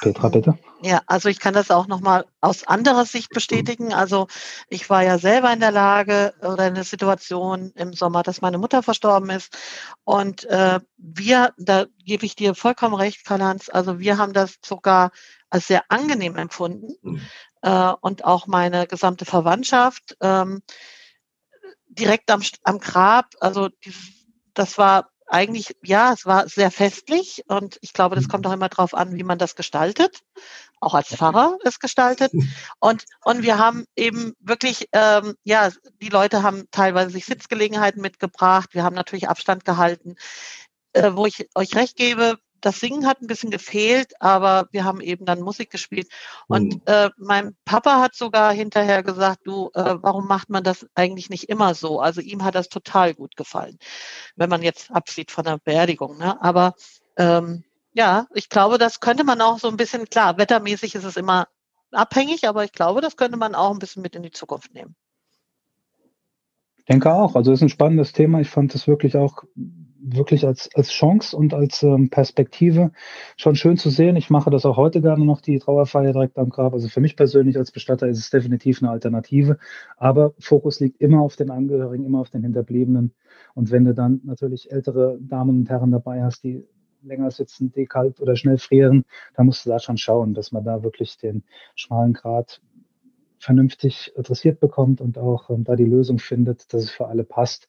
[0.00, 0.58] Petra, bitte.
[0.80, 3.92] Ja, also ich kann das auch nochmal aus anderer Sicht bestätigen.
[3.92, 4.28] Also
[4.68, 8.58] ich war ja selber in der Lage oder in der Situation im Sommer, dass meine
[8.58, 9.56] Mutter verstorben ist.
[10.04, 15.10] Und äh, wir, da gebe ich dir vollkommen recht, Karl-Hans, also wir haben das sogar
[15.50, 17.20] als sehr angenehm empfunden mhm.
[17.62, 20.62] äh, und auch meine gesamte Verwandtschaft ähm,
[21.88, 23.34] direkt am, am Grab.
[23.40, 24.12] Also dieses,
[24.54, 28.68] das war eigentlich, ja, es war sehr festlich und ich glaube, das kommt auch immer
[28.68, 30.20] darauf an, wie man das gestaltet,
[30.80, 32.32] auch als Pfarrer es gestaltet.
[32.80, 38.70] Und, und wir haben eben wirklich, ähm, ja, die Leute haben teilweise sich Sitzgelegenheiten mitgebracht,
[38.72, 40.16] wir haben natürlich Abstand gehalten.
[40.94, 45.00] Äh, wo ich euch recht gebe, das Singen hat ein bisschen gefehlt, aber wir haben
[45.00, 46.08] eben dann Musik gespielt.
[46.46, 46.82] Und mhm.
[46.86, 51.48] äh, mein Papa hat sogar hinterher gesagt, du, äh, warum macht man das eigentlich nicht
[51.48, 52.00] immer so?
[52.00, 53.78] Also ihm hat das total gut gefallen,
[54.36, 56.18] wenn man jetzt absieht von der Beerdigung.
[56.18, 56.40] Ne?
[56.42, 56.74] Aber
[57.16, 61.16] ähm, ja, ich glaube, das könnte man auch so ein bisschen, klar, wettermäßig ist es
[61.16, 61.48] immer
[61.90, 64.94] abhängig, aber ich glaube, das könnte man auch ein bisschen mit in die Zukunft nehmen.
[66.76, 67.36] Ich denke auch.
[67.36, 68.40] Also es ist ein spannendes Thema.
[68.40, 69.44] Ich fand es wirklich auch
[70.00, 72.92] wirklich als, als Chance und als ähm, Perspektive
[73.36, 74.16] schon schön zu sehen.
[74.16, 76.72] Ich mache das auch heute gerne noch, die Trauerfeier direkt am Grab.
[76.72, 79.58] Also für mich persönlich als Bestatter ist es definitiv eine Alternative.
[79.96, 83.14] Aber Fokus liegt immer auf den Angehörigen, immer auf den Hinterbliebenen.
[83.54, 86.64] Und wenn du dann natürlich ältere Damen und Herren dabei hast, die
[87.02, 90.64] länger sitzen, die kalt oder schnell frieren, dann musst du da schon schauen, dass man
[90.64, 92.60] da wirklich den schmalen Grat
[93.38, 97.68] vernünftig adressiert bekommt und auch ähm, da die Lösung findet, dass es für alle passt.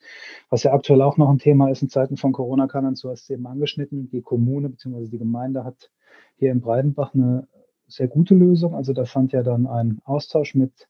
[0.49, 3.23] Was ja aktuell auch noch ein Thema ist in Zeiten von Corona, kann du hast
[3.23, 5.07] es eben angeschnitten, die Kommune bzw.
[5.07, 5.91] die Gemeinde hat
[6.37, 7.47] hier in Breidenbach eine
[7.87, 8.75] sehr gute Lösung.
[8.75, 10.87] Also da fand ja dann ein Austausch mit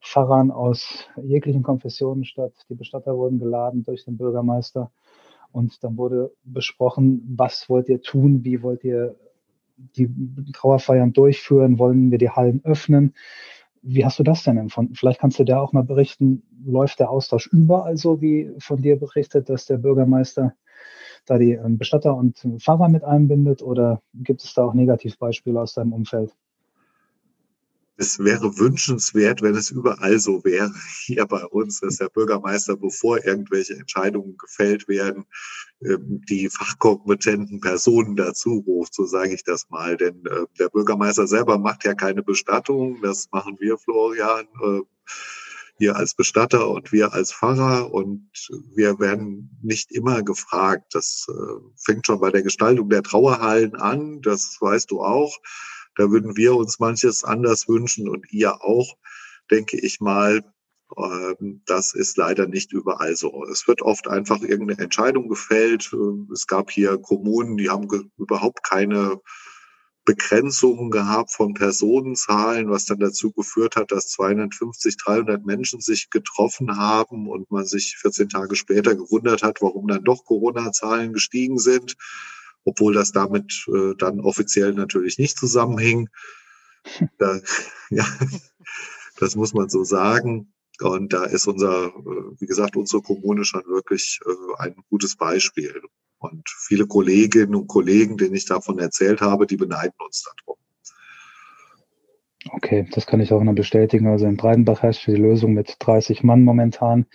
[0.00, 2.52] Pfarrern aus jeglichen Konfessionen statt.
[2.68, 4.90] Die Bestatter wurden geladen durch den Bürgermeister
[5.52, 9.16] und dann wurde besprochen, was wollt ihr tun, wie wollt ihr
[9.96, 10.10] die
[10.52, 13.14] Trauerfeiern durchführen, wollen wir die Hallen öffnen,
[13.82, 14.94] wie hast du das denn empfunden?
[14.94, 18.98] Vielleicht kannst du da auch mal berichten, läuft der Austausch überall so, wie von dir
[18.98, 20.54] berichtet, dass der Bürgermeister
[21.26, 25.74] da die ähm, Bestatter und Pfarrer mit einbindet oder gibt es da auch Negativbeispiele aus
[25.74, 26.34] deinem Umfeld?
[28.00, 30.72] Es wäre wünschenswert, wenn es überall so wäre.
[31.04, 35.26] Hier bei uns, dass der Bürgermeister, bevor irgendwelche Entscheidungen gefällt werden,
[35.84, 39.98] ähm, die fachkompetenten Personen dazu ruft, so sage ich das mal.
[39.98, 44.80] Denn äh, der Bürgermeister selber macht ja keine Bestattung, das machen wir, Florian, äh,
[45.76, 48.30] hier als Bestatter und wir als Pfarrer und
[48.74, 50.94] wir werden nicht immer gefragt.
[50.94, 55.38] Das äh, fängt schon bei der Gestaltung der Trauerhallen an, das weißt du auch
[55.96, 58.96] da würden wir uns manches anders wünschen und ihr auch,
[59.50, 60.42] denke ich mal.
[60.96, 63.44] Ähm, das ist leider nicht überall so.
[63.44, 65.90] Es wird oft einfach irgendeine Entscheidung gefällt.
[65.92, 69.20] Ähm, es gab hier Kommunen, die haben überhaupt keine
[70.04, 76.76] Begrenzungen gehabt von Personenzahlen, was dann dazu geführt hat, dass 250, 300 Menschen sich getroffen
[76.76, 81.96] haben und man sich 14 Tage später gewundert hat, warum dann doch Corona-Zahlen gestiegen sind
[82.64, 86.08] obwohl das damit äh, dann offiziell natürlich nicht zusammenhing.
[87.18, 87.38] Da,
[87.90, 88.06] ja,
[89.18, 90.54] das muss man so sagen.
[90.80, 91.90] Und da ist unser, äh,
[92.38, 95.82] wie gesagt, unsere Kommune schon wirklich äh, ein gutes Beispiel.
[96.18, 100.56] Und viele Kolleginnen und Kollegen, denen ich davon erzählt habe, die beneiden uns darum.
[102.52, 104.06] Okay, das kann ich auch noch bestätigen.
[104.06, 107.06] Also in Breitenbach herrscht die Lösung mit 30 Mann momentan.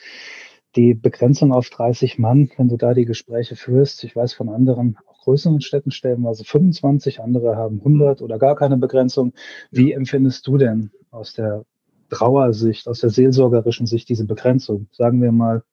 [0.75, 4.97] Die Begrenzung auf 30 Mann, wenn du da die Gespräche führst, ich weiß von anderen
[5.25, 9.33] größeren Städten stellenweise 25, andere haben 100 oder gar keine Begrenzung.
[9.71, 11.65] Wie empfindest du denn aus der
[12.09, 14.87] Trauersicht, aus der seelsorgerischen Sicht diese Begrenzung?
[14.91, 15.63] Sagen wir mal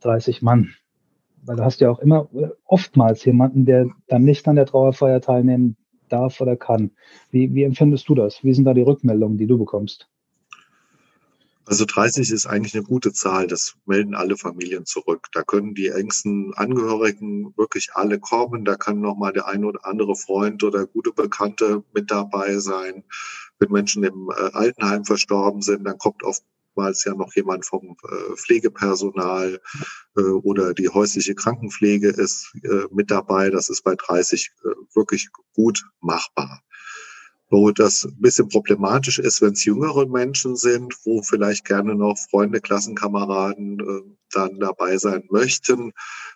[0.00, 0.70] 30 Mann.
[1.44, 2.28] Weil du hast ja auch immer
[2.64, 5.76] oftmals jemanden, der dann nicht an der Trauerfeier teilnehmen
[6.08, 6.92] darf oder kann.
[7.30, 8.44] Wie, wie empfindest du das?
[8.44, 10.08] Wie sind da die Rückmeldungen, die du bekommst?
[11.66, 13.48] Also 30 ist eigentlich eine gute Zahl.
[13.48, 15.26] Das melden alle Familien zurück.
[15.32, 18.64] Da können die engsten Angehörigen wirklich alle kommen.
[18.64, 23.04] Da kann noch mal der ein oder andere Freund oder gute Bekannte mit dabei sein.
[23.58, 26.44] Wenn Menschen im äh, Altenheim verstorben sind, dann kommt oft
[26.76, 29.60] oftmals ja noch jemand vom äh, Pflegepersonal
[30.16, 32.52] äh, oder die häusliche Krankenpflege ist
[32.90, 33.50] mit dabei.
[33.50, 36.62] Das ist bei 30 äh, wirklich gut machbar.
[37.48, 42.16] Wo das ein bisschen problematisch ist, wenn es jüngere Menschen sind, wo vielleicht gerne noch
[42.18, 45.92] Freunde, Klassenkameraden äh, dann dabei sein möchten.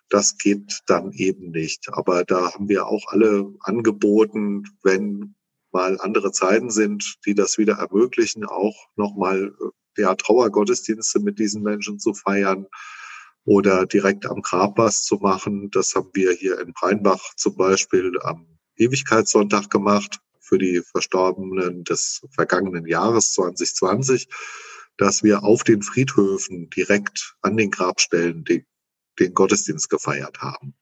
[0.09, 1.89] Das geht dann eben nicht.
[1.93, 5.35] Aber da haben wir auch alle angeboten, wenn
[5.73, 9.53] mal andere Zeiten sind, die das wieder ermöglichen, auch nochmal
[9.97, 12.67] äh, ja, Trauergottesdienste mit diesen Menschen zu feiern
[13.45, 15.71] oder direkt am Grab was zu machen.
[15.71, 18.47] Das haben wir hier in Breinbach zum Beispiel am
[18.77, 20.21] Ewigkeitssonntag gemacht
[20.51, 24.29] für die Verstorbenen des vergangenen Jahres 2020,
[24.99, 28.67] dass wir auf den Friedhöfen direkt an den Grabstellen den,
[29.21, 30.75] den Gottesdienst gefeiert haben.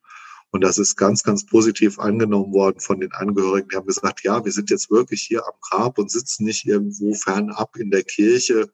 [0.50, 3.68] Und das ist ganz, ganz positiv angenommen worden von den Angehörigen.
[3.68, 7.12] Die haben gesagt, ja, wir sind jetzt wirklich hier am Grab und sitzen nicht irgendwo
[7.12, 8.70] fernab in der Kirche,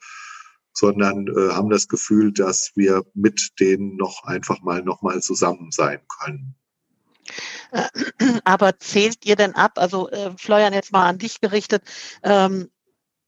[0.73, 5.73] sondern äh, haben das Gefühl, dass wir mit denen noch einfach mal noch mal zusammen
[5.73, 6.55] sein können.
[7.73, 7.89] Äh,
[8.45, 11.83] aber zählt ihr denn ab, also äh, Florian jetzt mal an dich gerichtet,
[12.23, 12.71] ähm,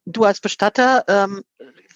[0.05, 1.43] du als Bestatter ähm,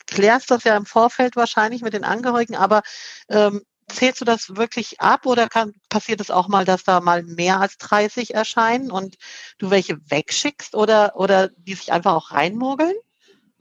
[0.06, 2.82] klärst das ja im Vorfeld wahrscheinlich mit den Angehörigen, aber
[3.28, 7.22] ähm, zählst du das wirklich ab oder kann, passiert es auch mal, dass da mal
[7.22, 9.16] mehr als 30 erscheinen und
[9.58, 12.94] du welche wegschickst oder, oder die sich einfach auch reinmogeln?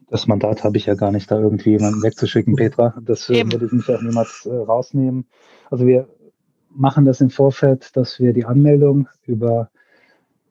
[0.08, 2.96] Das Mandat habe ich ja gar nicht, da irgendwie jemanden wegzuschicken, Petra.
[3.02, 5.28] Das äh, würde ich nicht auch niemals äh, rausnehmen.
[5.70, 6.10] Also wir
[6.72, 9.70] machen das im Vorfeld, dass wir die Anmeldung über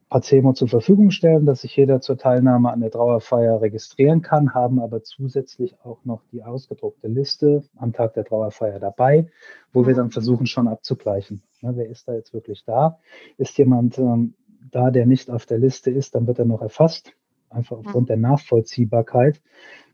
[0.08, 4.80] Pacemo zur Verfügung stellen, dass sich jeder zur Teilnahme an der Trauerfeier registrieren kann, haben
[4.80, 9.26] aber zusätzlich auch noch die ausgedruckte Liste am Tag der Trauerfeier dabei,
[9.72, 11.42] wo wir dann versuchen schon abzugleichen.
[11.60, 12.98] Ja, wer ist da jetzt wirklich da?
[13.36, 14.34] Ist jemand ähm,
[14.70, 17.12] da, der nicht auf der Liste ist, dann wird er noch erfasst,
[17.50, 19.42] einfach aufgrund der Nachvollziehbarkeit.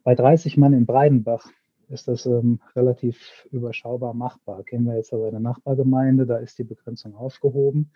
[0.05, 1.49] Bei 30 Mann in Breidenbach
[1.95, 4.63] ist das ähm, relativ überschaubar machbar.
[4.65, 7.91] Gehen wir jetzt aber in eine Nachbargemeinde, da ist die Begrenzung aufgehoben.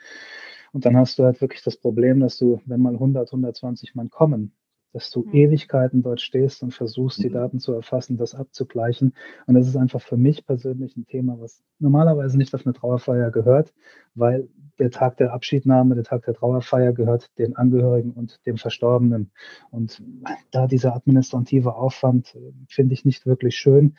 [0.73, 4.11] Und dann hast du halt wirklich das Problem, dass du, wenn mal 100, 120 Mann
[4.11, 4.55] kommen,
[4.93, 5.35] dass du mhm.
[5.35, 7.35] Ewigkeiten dort stehst und versuchst, die mhm.
[7.35, 9.15] Daten zu erfassen, das abzugleichen.
[9.47, 13.31] Und das ist einfach für mich persönlich ein Thema, was normalerweise nicht auf eine Trauerfeier
[13.31, 13.73] gehört,
[14.15, 14.49] weil
[14.79, 19.31] der Tag der Abschiednahme, der Tag der Trauerfeier gehört den Angehörigen und dem Verstorbenen.
[19.71, 20.03] Und
[20.51, 23.97] da dieser administrative Aufwand äh, finde ich nicht wirklich schön.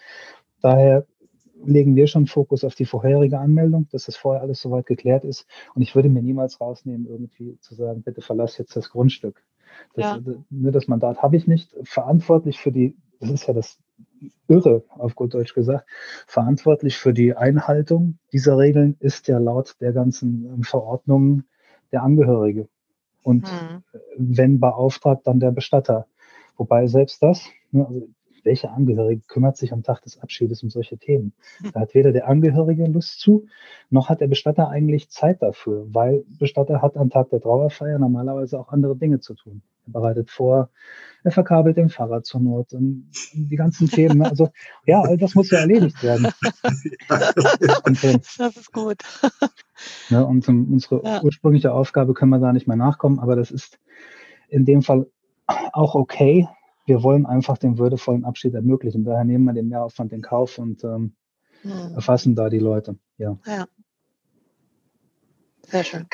[0.61, 1.05] Daher
[1.65, 5.45] legen wir schon Fokus auf die vorherige Anmeldung, dass das vorher alles soweit geklärt ist.
[5.75, 9.43] Und ich würde mir niemals rausnehmen, irgendwie zu sagen, bitte verlass jetzt das Grundstück.
[9.93, 10.19] Das, ja.
[10.49, 11.75] Ne, das Mandat habe ich nicht.
[11.83, 13.79] Verantwortlich für die, das ist ja das
[14.47, 15.87] Irre, auf gut Deutsch gesagt,
[16.27, 21.47] verantwortlich für die Einhaltung dieser Regeln ist ja laut der ganzen ähm, Verordnungen
[21.91, 22.67] der Angehörige.
[23.23, 23.83] Und mhm.
[24.17, 26.07] wenn beauftragt, dann der Bestatter.
[26.57, 28.07] Wobei selbst das, ne, also
[28.49, 31.33] welcher Angehörige kümmert sich am Tag des Abschiedes um solche Themen?
[31.71, 33.45] Da hat weder der Angehörige Lust zu,
[33.91, 38.59] noch hat der Bestatter eigentlich Zeit dafür, weil Bestatter hat am Tag der Trauerfeier normalerweise
[38.59, 39.61] auch andere Dinge zu tun.
[39.85, 40.69] Er bereitet vor,
[41.23, 44.17] er verkabelt den Fahrrad zur Not, und die ganzen Themen.
[44.17, 44.25] Ne?
[44.27, 44.49] Also
[44.87, 46.27] ja, all das muss ja erledigt werden.
[47.83, 48.97] und, äh, das ist gut.
[50.09, 51.21] Ne, und um, unsere ja.
[51.21, 53.79] ursprüngliche Aufgabe können wir da nicht mehr nachkommen, aber das ist
[54.49, 55.05] in dem Fall
[55.45, 56.47] auch okay,
[56.89, 59.05] wir wollen einfach den würdevollen Abschied ermöglichen.
[59.05, 61.13] Daher nehmen wir den Mehraufwand in Kauf und ähm,
[61.63, 61.93] mhm.
[61.95, 62.97] erfassen da die Leute.
[63.17, 63.37] Ja.
[63.45, 63.67] ja.
[65.67, 66.07] Sehr schön.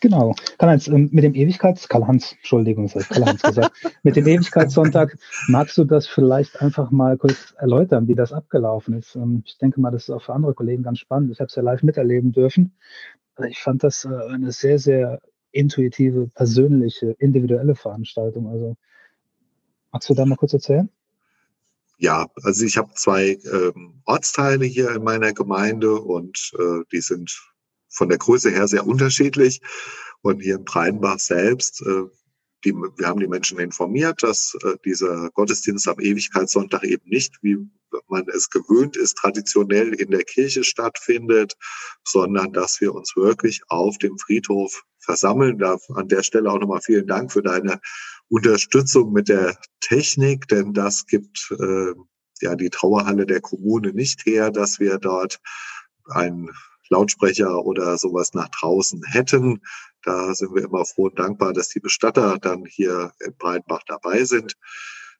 [0.00, 0.34] Genau.
[0.58, 3.70] Karl-Heinz, ähm, mit dem Ewigkeits, Karl-Hans, Entschuldigung, das Karl-Heinz gesagt.
[4.02, 9.14] mit dem Ewigkeitssonntag, magst du das vielleicht einfach mal kurz erläutern, wie das abgelaufen ist?
[9.14, 11.30] Ähm, ich denke mal, das ist auch für andere Kollegen ganz spannend.
[11.30, 12.74] Ich habe es ja live miterleben dürfen.
[13.48, 15.20] Ich fand das äh, eine sehr, sehr
[15.52, 18.48] intuitive, persönliche, individuelle Veranstaltung.
[18.48, 18.76] Also
[19.92, 20.88] Magst du da mal kurz erzählen?
[21.98, 27.30] Ja, also ich habe zwei ähm, Ortsteile hier in meiner Gemeinde und äh, die sind
[27.88, 29.60] von der Größe her sehr unterschiedlich.
[30.22, 32.04] Und hier in Breinbach selbst, äh,
[32.64, 37.58] die, wir haben die Menschen informiert, dass äh, dieser Gottesdienst am Ewigkeitssonntag eben nicht, wie
[38.08, 41.54] man es gewöhnt ist, traditionell in der Kirche stattfindet,
[42.04, 45.58] sondern dass wir uns wirklich auf dem Friedhof versammeln.
[45.58, 47.80] Da an der Stelle auch nochmal vielen Dank für deine
[48.32, 51.92] Unterstützung mit der Technik, denn das gibt äh,
[52.40, 55.38] ja die Trauerhalle der Kommune nicht her, dass wir dort
[56.06, 56.50] einen
[56.88, 59.60] Lautsprecher oder sowas nach draußen hätten.
[60.02, 64.24] Da sind wir immer froh und dankbar, dass die Bestatter dann hier in Breitbach dabei
[64.24, 64.54] sind.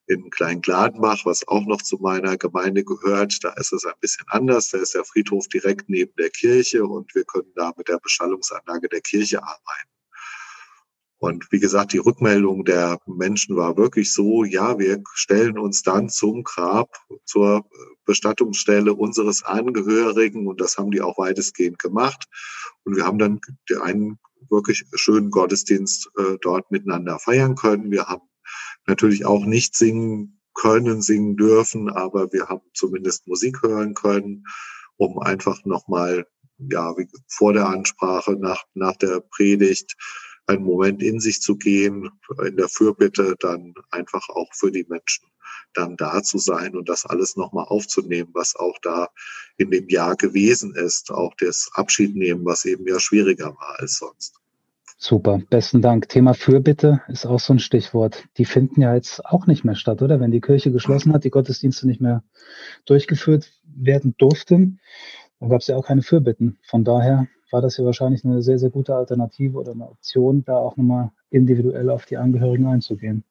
[0.06, 4.70] In Kleingladenbach, was auch noch zu meiner Gemeinde gehört, da ist es ein bisschen anders.
[4.70, 8.88] Da ist der Friedhof direkt neben der Kirche und wir können da mit der Beschallungsanlage
[8.88, 9.91] der Kirche arbeiten.
[11.22, 16.08] Und wie gesagt, die Rückmeldung der Menschen war wirklich so, ja, wir stellen uns dann
[16.08, 16.96] zum Grab,
[17.26, 17.64] zur
[18.04, 22.24] Bestattungsstelle unseres Angehörigen und das haben die auch weitestgehend gemacht.
[22.82, 23.40] Und wir haben dann
[23.82, 24.18] einen
[24.50, 27.92] wirklich schönen Gottesdienst äh, dort miteinander feiern können.
[27.92, 28.28] Wir haben
[28.88, 34.42] natürlich auch nicht singen können, singen dürfen, aber wir haben zumindest Musik hören können,
[34.96, 36.26] um einfach nochmal,
[36.58, 39.94] ja, wie vor der Ansprache, nach, nach der Predigt,
[40.46, 42.10] einen Moment in sich zu gehen,
[42.46, 45.26] in der Fürbitte dann einfach auch für die Menschen
[45.74, 49.08] dann da zu sein und das alles nochmal aufzunehmen, was auch da
[49.56, 53.98] in dem Jahr gewesen ist, auch das Abschied nehmen, was eben ja schwieriger war als
[53.98, 54.36] sonst.
[54.98, 56.08] Super, besten Dank.
[56.08, 58.24] Thema Fürbitte ist auch so ein Stichwort.
[58.36, 60.20] Die finden ja jetzt auch nicht mehr statt, oder?
[60.20, 62.22] Wenn die Kirche geschlossen hat, die Gottesdienste nicht mehr
[62.84, 64.78] durchgeführt werden durften,
[65.40, 66.58] dann gab es ja auch keine Fürbitten.
[66.62, 70.56] Von daher war das ja wahrscheinlich eine sehr, sehr gute Alternative oder eine Option, da
[70.56, 73.24] auch nochmal individuell auf die Angehörigen einzugehen.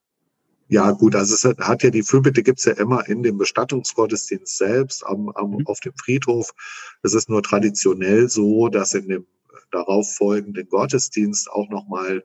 [0.67, 5.05] Ja, gut, also es hat ja die Fürbitte gibt's ja immer in dem Bestattungsgottesdienst selbst
[5.05, 5.67] am, am, mhm.
[5.67, 6.51] auf dem Friedhof.
[7.03, 9.25] Es ist nur traditionell so, dass in dem
[9.71, 12.23] darauf folgenden Gottesdienst auch nochmal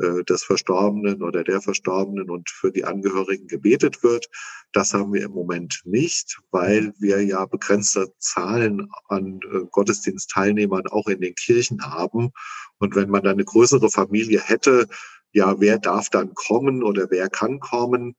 [0.00, 4.28] äh, des Verstorbenen oder der Verstorbenen und für die Angehörigen gebetet wird.
[4.72, 11.08] Das haben wir im Moment nicht, weil wir ja begrenzte Zahlen an äh, Gottesdienstteilnehmern auch
[11.08, 12.30] in den Kirchen haben.
[12.78, 14.86] Und wenn man eine größere Familie hätte,
[15.32, 18.16] ja, wer darf dann kommen oder wer kann kommen?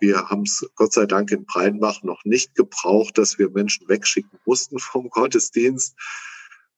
[0.00, 4.38] Wir haben es Gott sei Dank in Breitenbach noch nicht gebraucht, dass wir Menschen wegschicken
[4.44, 5.96] mussten vom Gottesdienst.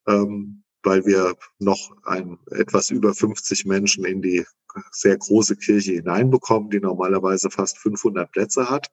[0.06, 4.44] Ähm, weil wir noch ein, etwas über 50 Menschen in die
[4.90, 8.90] sehr große Kirche hineinbekommen, die normalerweise fast 500 Plätze hat.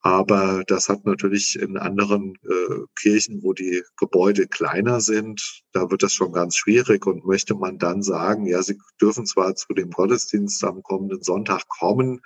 [0.00, 6.02] Aber das hat natürlich in anderen äh, Kirchen, wo die Gebäude kleiner sind, da wird
[6.02, 7.06] das schon ganz schwierig.
[7.06, 11.66] Und möchte man dann sagen, ja, Sie dürfen zwar zu dem Gottesdienst am kommenden Sonntag
[11.68, 12.20] kommen,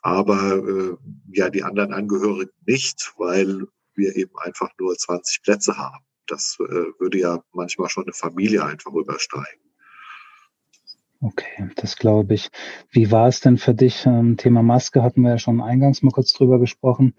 [0.00, 0.96] aber äh,
[1.32, 6.64] ja, die anderen Angehörigen nicht, weil wir eben einfach nur 20 Plätze haben das äh,
[6.98, 9.60] würde ja manchmal schon eine Familie einfach übersteigen.
[11.20, 12.50] Okay, das glaube ich.
[12.90, 14.06] Wie war es denn für dich?
[14.06, 17.14] Ähm, Thema Maske hatten wir ja schon eingangs mal kurz drüber gesprochen.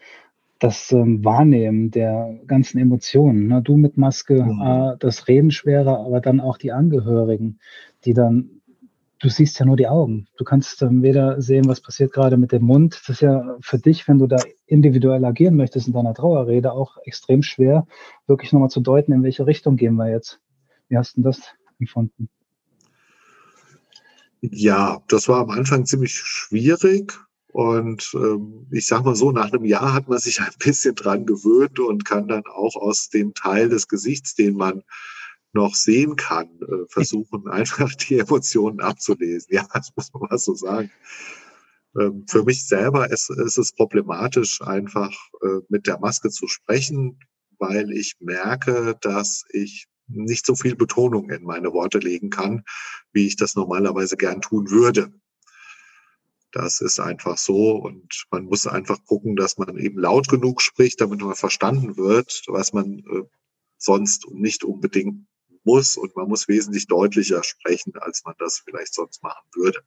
[0.59, 3.47] Das ähm, Wahrnehmen der ganzen Emotionen.
[3.47, 3.61] Ne?
[3.61, 4.97] Du mit Maske, mhm.
[4.99, 7.59] das Reden schwerer, aber dann auch die Angehörigen,
[8.05, 8.61] die dann
[9.23, 10.27] du siehst ja nur die Augen.
[10.37, 12.99] Du kannst ähm, weder sehen, was passiert gerade mit dem Mund.
[12.99, 16.97] Das ist ja für dich, wenn du da individuell agieren möchtest in deiner Trauerrede, auch
[17.05, 17.87] extrem schwer,
[18.27, 20.41] wirklich nochmal zu deuten, in welche Richtung gehen wir jetzt.
[20.89, 21.39] Wie hast du das
[21.79, 22.29] empfunden?
[24.41, 27.13] Ja, das war am Anfang ziemlich schwierig.
[27.47, 31.25] Und ähm, ich sag mal so, nach einem Jahr hat man sich ein bisschen dran
[31.25, 34.83] gewöhnt und kann dann auch aus dem Teil des Gesichts, den man
[35.53, 39.53] noch sehen kann, äh, versuchen einfach die Emotionen abzulesen.
[39.53, 40.91] Ja, das muss man mal so sagen.
[41.99, 47.19] Ähm, für mich selber ist, ist es problematisch, einfach äh, mit der Maske zu sprechen,
[47.59, 52.63] weil ich merke, dass ich nicht so viel Betonung in meine Worte legen kann,
[53.13, 55.13] wie ich das normalerweise gern tun würde.
[56.51, 61.01] Das ist einfach so und man muss einfach gucken, dass man eben laut genug spricht,
[61.01, 63.23] damit man verstanden wird, was man äh,
[63.77, 65.25] sonst nicht unbedingt
[65.65, 69.79] muss und man muss wesentlich deutlicher sprechen, als man das vielleicht sonst machen würde.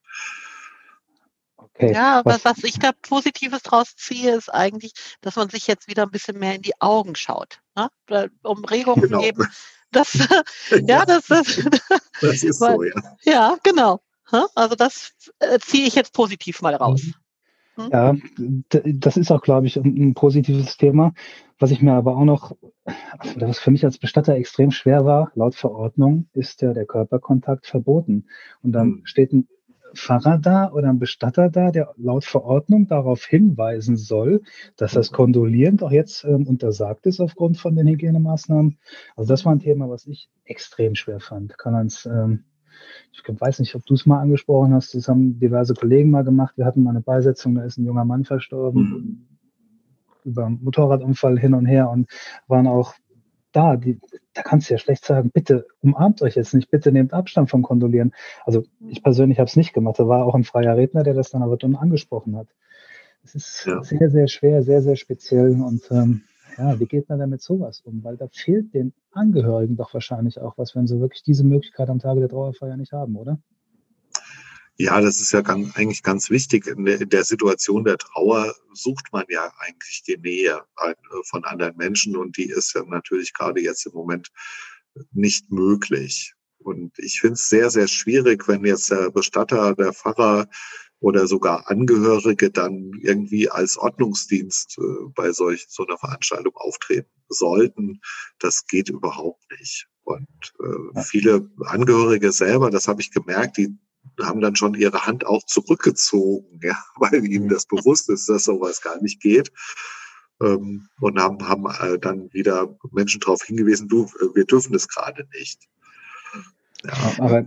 [1.57, 1.93] Okay.
[1.93, 6.03] Ja, was, was ich da Positives draus ziehe, ist eigentlich, dass man sich jetzt wieder
[6.03, 7.61] ein bisschen mehr in die Augen schaut.
[7.75, 8.31] Ne?
[8.43, 9.21] Um Regungen genau.
[9.21, 9.47] geben.
[9.93, 10.13] Das,
[10.89, 11.61] ja, das, das,
[12.21, 13.17] das ist so, ja.
[13.23, 14.01] Ja, genau.
[14.55, 17.03] Also das äh, ziehe ich jetzt positiv mal raus.
[17.05, 17.15] Mhm.
[17.77, 17.91] Hm?
[17.93, 18.17] Ja,
[18.69, 21.13] das ist auch, glaube ich, ein, positives Thema.
[21.59, 22.57] Was ich mir aber auch noch,
[23.37, 28.27] was für mich als Bestatter extrem schwer war, laut Verordnung ist ja der Körperkontakt verboten.
[28.63, 29.01] Und dann mhm.
[29.05, 29.49] steht ein
[29.95, 34.43] Pfarrer da oder ein Bestatter da, der laut Verordnung darauf hinweisen soll,
[34.77, 35.17] dass das hm.
[35.17, 38.79] kondolierend auch jetzt ähm, untersagt ist aufgrund von den Hygienemaßnahmen.
[39.17, 41.57] Also das war ein Thema, was ich extrem schwer fand.
[41.57, 42.45] Kann man es ähm,
[43.13, 46.57] ich weiß nicht, ob du es mal angesprochen hast, das haben diverse Kollegen mal gemacht.
[46.57, 49.27] Wir hatten mal eine Beisetzung, da ist ein junger Mann verstorben, mhm.
[50.25, 52.09] über einen Motorradunfall hin und her und
[52.47, 52.95] waren auch
[53.53, 53.77] da.
[53.77, 53.99] Die,
[54.35, 57.63] da kannst du ja schlecht sagen, bitte umarmt euch jetzt nicht, bitte nehmt Abstand vom
[57.63, 58.13] Kondolieren.
[58.45, 59.99] Also ich persönlich habe es nicht gemacht.
[59.99, 62.49] Da war auch ein freier Redner, der das dann aber dann angesprochen hat.
[63.25, 63.83] Es ist ja.
[63.83, 66.23] sehr, sehr schwer, sehr, sehr speziell und ähm,
[66.59, 68.03] ja, wie geht man denn mit sowas um?
[68.03, 71.99] Weil da fehlt den Angehörigen doch wahrscheinlich auch was, wenn sie wirklich diese Möglichkeit am
[71.99, 73.39] Tage der Trauerfeier nicht haben, oder?
[74.79, 76.67] Ja, das ist ja ganz, eigentlich ganz wichtig.
[76.67, 80.95] In der, in der, Situation der Trauer sucht man ja eigentlich die Nähe äh,
[81.25, 84.31] von anderen Menschen und die ist ja natürlich gerade jetzt im Moment
[85.13, 86.35] nicht möglich.
[86.59, 90.47] Und ich finde es sehr, sehr schwierig, wenn jetzt der Bestatter, der Pfarrer
[91.01, 98.01] oder sogar Angehörige dann irgendwie als Ordnungsdienst äh, bei solch so einer Veranstaltung auftreten sollten.
[98.39, 99.89] Das geht überhaupt nicht.
[100.05, 103.77] Und äh, viele Angehörige selber, das habe ich gemerkt, die
[104.23, 107.51] haben dann schon ihre Hand auch zurückgezogen, ja, weil ihnen mhm.
[107.51, 109.53] das bewusst ist, dass sowas gar nicht geht.
[110.41, 115.27] Ähm, und haben, haben äh, dann wieder Menschen darauf hingewiesen, du, wir dürfen das gerade
[115.39, 115.67] nicht.
[116.85, 116.93] Ja.
[117.19, 117.47] Aber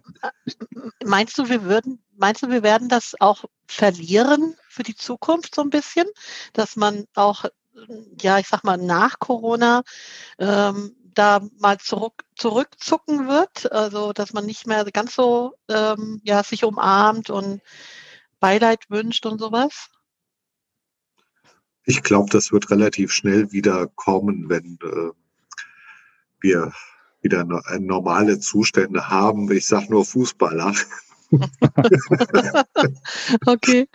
[1.06, 5.62] meinst du, wir würden, meinst du, wir werden das auch verlieren für die Zukunft so
[5.62, 6.08] ein bisschen,
[6.54, 7.46] dass man auch,
[8.22, 9.84] ja, ich sag mal, nach Corona
[10.40, 16.44] ähm, da mal zurück, zurückzucken wird, also dass man nicht mehr ganz so ähm, ja,
[16.44, 17.62] sich umarmt und
[18.40, 19.90] Beileid wünscht und sowas?
[21.84, 25.12] Ich glaube, das wird relativ schnell wieder kommen, wenn äh,
[26.40, 26.72] wir
[27.22, 29.52] wieder äh, normale Zustände haben.
[29.52, 30.74] Ich sage nur Fußballer.
[33.46, 33.88] okay.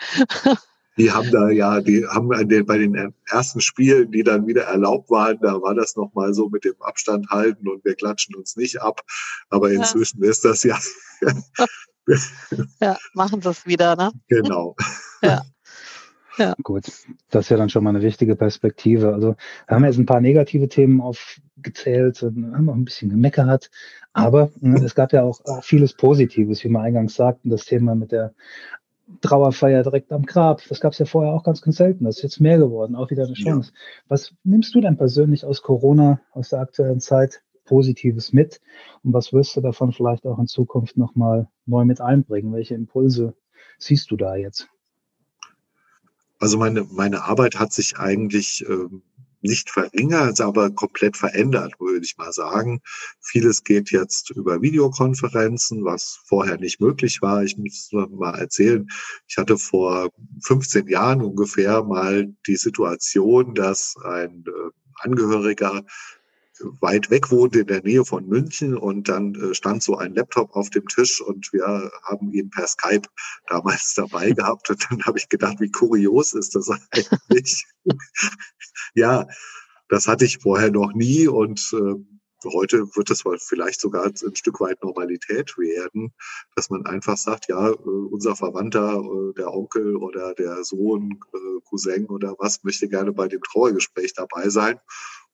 [0.96, 2.44] Die haben da ja, die haben bei
[2.78, 6.80] den ersten Spielen, die dann wieder erlaubt waren, da war das nochmal so mit dem
[6.80, 9.00] Abstand halten und wir klatschen uns nicht ab.
[9.48, 10.30] Aber inzwischen ja.
[10.30, 10.78] ist das ja.
[12.80, 14.12] ja, machen sie es wieder, ne?
[14.28, 14.76] Genau.
[15.22, 15.42] Ja.
[16.38, 16.54] Ja.
[16.62, 16.86] Gut,
[17.30, 19.12] das ist ja dann schon mal eine wichtige Perspektive.
[19.14, 23.70] Also wir haben jetzt ein paar negative Themen aufgezählt und haben auch ein bisschen gemeckert,
[24.12, 27.94] aber äh, es gab ja auch, auch vieles Positives, wie wir eingangs sagten, das Thema
[27.94, 28.34] mit der
[29.20, 30.62] Trauerfeier direkt am Grab.
[30.68, 32.04] Das gab es ja vorher auch ganz, ganz selten.
[32.04, 33.72] Das ist jetzt mehr geworden, auch wieder eine Chance.
[33.72, 33.80] Ja.
[34.08, 38.60] Was nimmst du denn persönlich aus Corona, aus der aktuellen Zeit Positives mit?
[39.02, 42.52] Und was wirst du davon vielleicht auch in Zukunft nochmal neu mit einbringen?
[42.52, 43.34] Welche Impulse
[43.78, 44.68] siehst du da jetzt?
[46.38, 49.02] Also meine, meine Arbeit hat sich eigentlich ähm,
[49.44, 52.80] nicht verringert, aber komplett verändert, würde ich mal sagen.
[53.20, 57.44] Vieles geht jetzt über Videokonferenzen, was vorher nicht möglich war.
[57.44, 58.88] Ich muss mal erzählen,
[59.28, 60.08] ich hatte vor
[60.44, 64.70] 15 Jahren ungefähr mal die Situation, dass ein äh,
[65.00, 65.84] Angehöriger
[66.80, 70.54] weit weg wohnte, in der Nähe von München und dann äh, stand so ein Laptop
[70.54, 73.08] auf dem Tisch und wir haben ihn per Skype
[73.48, 77.66] damals dabei gehabt und dann habe ich gedacht, wie kurios ist das eigentlich?
[78.94, 79.26] ja,
[79.88, 81.94] das hatte ich vorher noch nie und äh,
[82.52, 86.12] heute wird es vielleicht sogar ein Stück weit Normalität werden,
[86.54, 91.60] dass man einfach sagt, ja, äh, unser Verwandter, äh, der Onkel oder der Sohn, äh,
[91.64, 94.78] Cousin oder was möchte gerne bei dem Trauergespräch dabei sein.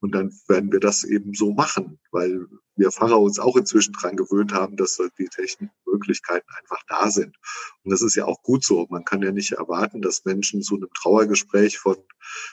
[0.00, 4.16] Und dann werden wir das eben so machen, weil wir Pfarrer uns auch inzwischen dran
[4.16, 7.36] gewöhnt haben, dass die technischen Möglichkeiten einfach da sind.
[7.84, 8.86] Und das ist ja auch gut so.
[8.88, 11.96] Man kann ja nicht erwarten, dass Menschen zu einem Trauergespräch von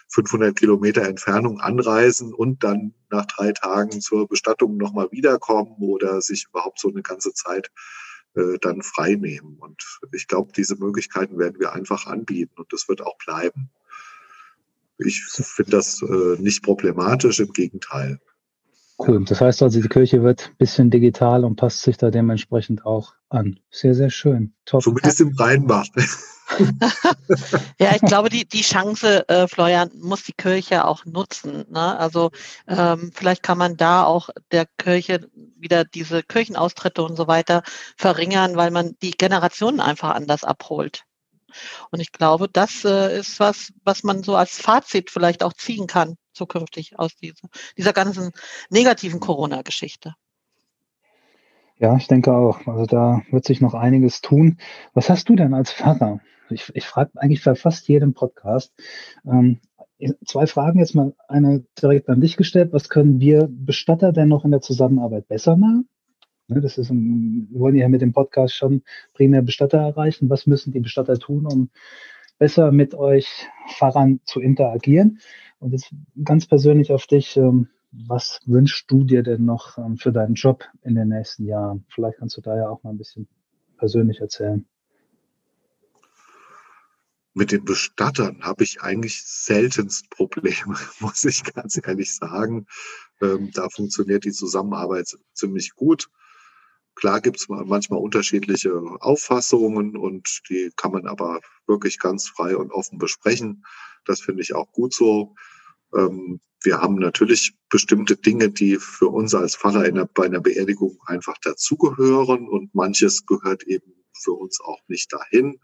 [0.09, 6.47] 500 Kilometer Entfernung anreisen und dann nach drei Tagen zur Bestattung nochmal wiederkommen oder sich
[6.49, 7.71] überhaupt so eine ganze Zeit
[8.35, 9.57] äh, dann frei nehmen.
[9.59, 9.81] Und
[10.11, 13.71] ich glaube, diese Möglichkeiten werden wir einfach anbieten und das wird auch bleiben.
[14.99, 18.19] Ich finde das äh, nicht problematisch, im Gegenteil.
[18.99, 19.23] Cool.
[19.25, 23.13] Das heißt also, die Kirche wird ein bisschen digital und passt sich da dementsprechend auch
[23.29, 23.59] an.
[23.69, 24.53] Sehr, sehr schön.
[24.65, 24.81] Top.
[24.81, 25.85] Zumindest im Rheinbach.
[27.79, 31.65] ja, ich glaube, die, die Chance, äh, Florian, muss die Kirche auch nutzen.
[31.69, 31.99] Ne?
[31.99, 32.31] Also
[32.67, 37.61] ähm, vielleicht kann man da auch der Kirche wieder diese Kirchenaustritte und so weiter
[37.97, 41.03] verringern, weil man die Generationen einfach anders abholt.
[41.91, 45.87] Und ich glaube, das äh, ist was, was man so als Fazit vielleicht auch ziehen
[45.87, 48.31] kann zukünftig aus dieser, dieser ganzen
[48.69, 50.13] negativen Corona-Geschichte.
[51.79, 52.65] Ja, ich denke auch.
[52.67, 54.57] Also da wird sich noch einiges tun.
[54.93, 56.21] Was hast du denn als Pfarrer?
[56.49, 58.73] Ich, ich frage eigentlich bei fast jedem Podcast.
[59.25, 59.59] Ähm,
[60.25, 62.71] zwei Fragen jetzt mal eine direkt an dich gestellt.
[62.71, 65.87] Was können wir Bestatter denn noch in der Zusammenarbeit besser machen?
[66.47, 68.83] Ne, das ist, ein, wir wollen ja mit dem Podcast schon
[69.13, 70.29] primär Bestatter erreichen.
[70.29, 71.69] Was müssen die Bestatter tun, um
[72.39, 73.27] besser mit euch
[73.77, 75.19] Fahrern zu interagieren?
[75.59, 75.93] Und jetzt
[76.23, 80.63] ganz persönlich auf dich, ähm, was wünschst du dir denn noch ähm, für deinen Job
[80.83, 81.85] in den nächsten Jahren?
[81.89, 83.27] Vielleicht kannst du da ja auch mal ein bisschen
[83.77, 84.65] persönlich erzählen.
[87.33, 92.67] Mit den Bestattern habe ich eigentlich seltenst Probleme, muss ich ganz ehrlich sagen.
[93.21, 96.09] Ähm, da funktioniert die Zusammenarbeit ziemlich gut.
[96.97, 102.71] Klar gibt es manchmal unterschiedliche Auffassungen und die kann man aber wirklich ganz frei und
[102.71, 103.63] offen besprechen.
[104.05, 105.35] Das finde ich auch gut so.
[105.95, 110.97] Ähm, wir haben natürlich bestimmte Dinge, die für uns als Pfarrer einer, bei einer Beerdigung
[111.05, 115.59] einfach dazugehören und manches gehört eben für uns auch nicht dahin.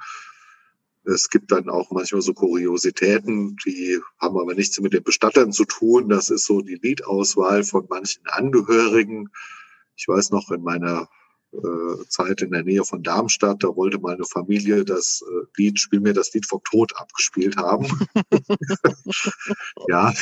[1.03, 5.65] Es gibt dann auch manchmal so Kuriositäten, die haben aber nichts mit den Bestattern zu
[5.65, 6.09] tun.
[6.09, 9.29] Das ist so die Liedauswahl von manchen Angehörigen.
[9.95, 11.09] Ich weiß noch, in meiner
[11.53, 13.63] äh, Zeit in der Nähe von Darmstadt.
[13.63, 17.87] Da wollte meine Familie das äh, Lied, spiel mir das Lied vom Tod abgespielt haben.
[19.87, 20.13] ja,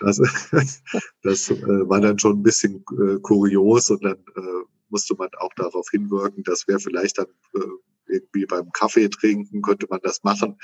[0.00, 0.20] das,
[1.22, 5.52] das äh, war dann schon ein bisschen äh, kurios und dann äh, musste man auch
[5.56, 7.60] darauf hinwirken, das wäre vielleicht dann äh,
[8.06, 10.58] irgendwie beim Kaffee trinken könnte man das machen,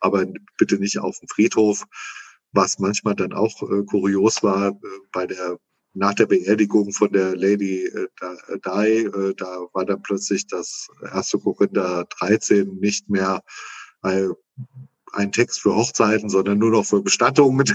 [0.00, 0.26] aber
[0.58, 1.84] bitte nicht auf dem Friedhof.
[2.52, 4.74] Was manchmal dann auch äh, kurios war, äh,
[5.12, 5.58] bei der
[5.98, 8.08] nach der Beerdigung von der Lady äh,
[8.64, 13.42] Di, äh, da war dann plötzlich das erste Korinther 13 nicht mehr
[14.04, 14.28] äh,
[15.12, 17.66] ein Text für Hochzeiten, sondern nur noch für Bestattungen.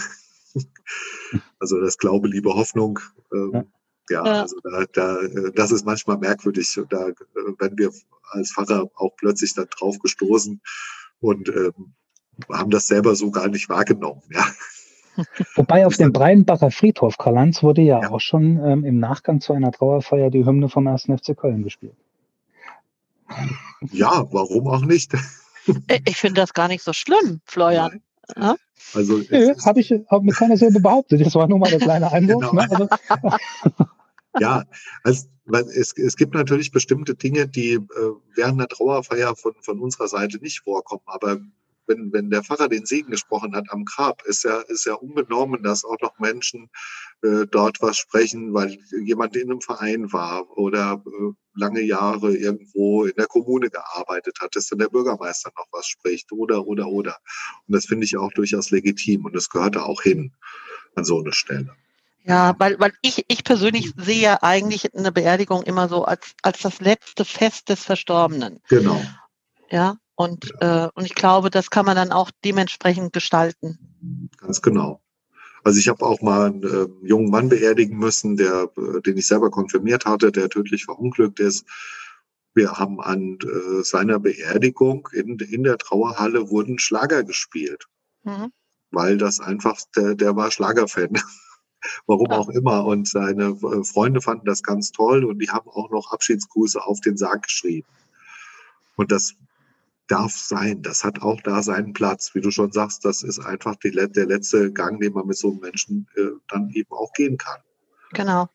[1.59, 2.99] also das Glaube, Liebe, Hoffnung.
[3.33, 3.71] Ähm,
[4.09, 4.25] ja.
[4.25, 6.79] ja, also da, da, äh, das ist manchmal merkwürdig.
[6.89, 7.15] Da, äh,
[7.59, 7.91] wenn wir
[8.31, 10.61] als Pfarrer auch plötzlich dann drauf gestoßen
[11.19, 11.93] und ähm,
[12.49, 14.21] haben das selber so gar nicht wahrgenommen.
[14.29, 14.45] Ja.
[15.55, 19.53] Wobei auf dem Breinbacher Friedhof Karl-Heinz wurde ja, ja, auch schon ähm, im Nachgang zu
[19.53, 21.03] einer Trauerfeier die Hymne vom 1.
[21.03, 21.95] FC Köln gespielt.
[23.91, 25.13] Ja, warum auch nicht?
[26.05, 28.01] Ich finde das gar nicht so schlimm, Florian.
[28.35, 28.55] Ja?
[28.93, 31.25] Also nee, habe ich hab mir keiner selber behauptet.
[31.25, 32.49] Das war nur mal der kleine Einwurf.
[32.49, 32.53] Genau.
[32.53, 32.67] Ne?
[32.69, 32.87] Also,
[34.39, 34.63] ja,
[35.03, 35.27] also,
[35.75, 37.79] es, es gibt natürlich bestimmte Dinge, die äh,
[38.35, 41.03] während der Trauerfeier von, von unserer Seite nicht vorkommen.
[41.05, 41.39] Aber
[41.87, 45.63] wenn, wenn der Pfarrer den Segen gesprochen hat am Grab, ist ja, ist ja unbenommen,
[45.63, 46.69] dass auch noch Menschen
[47.21, 53.05] äh, dort was sprechen, weil jemand in einem Verein war oder äh, lange Jahre irgendwo
[53.05, 57.17] in der Kommune gearbeitet hat, dass dann der Bürgermeister noch was spricht oder, oder, oder.
[57.67, 60.33] Und das finde ich auch durchaus legitim und das gehört da auch hin
[60.95, 61.75] an so eine Stelle.
[62.25, 66.79] Ja, weil, weil ich, ich persönlich sehe eigentlich eine Beerdigung immer so als, als das
[66.79, 68.61] letzte Fest des Verstorbenen.
[68.69, 69.01] Genau.
[69.69, 74.29] Ja, und, äh, und ich glaube, das kann man dann auch dementsprechend gestalten.
[74.37, 75.01] Ganz genau.
[75.63, 79.27] Also ich habe auch mal einen äh, jungen Mann beerdigen müssen, der, äh, den ich
[79.27, 81.65] selber konfirmiert hatte, der tödlich verunglückt ist.
[82.53, 87.87] Wir haben an äh, seiner Beerdigung in, in der Trauerhalle wurden Schlager gespielt.
[88.23, 88.51] Mhm.
[88.91, 91.13] Weil das einfach, der, der war Schlagerfan.
[92.05, 92.37] Warum ja.
[92.37, 92.85] auch immer.
[92.85, 96.99] Und seine äh, Freunde fanden das ganz toll und die haben auch noch Abschiedsgrüße auf
[97.01, 97.87] den Sarg geschrieben.
[98.95, 99.35] Und das
[100.07, 100.81] darf sein.
[100.81, 102.35] Das hat auch da seinen Platz.
[102.35, 105.51] Wie du schon sagst, das ist einfach die, der letzte Gang, den man mit so
[105.51, 107.61] einem Menschen äh, dann eben auch gehen kann.
[108.13, 108.49] Genau.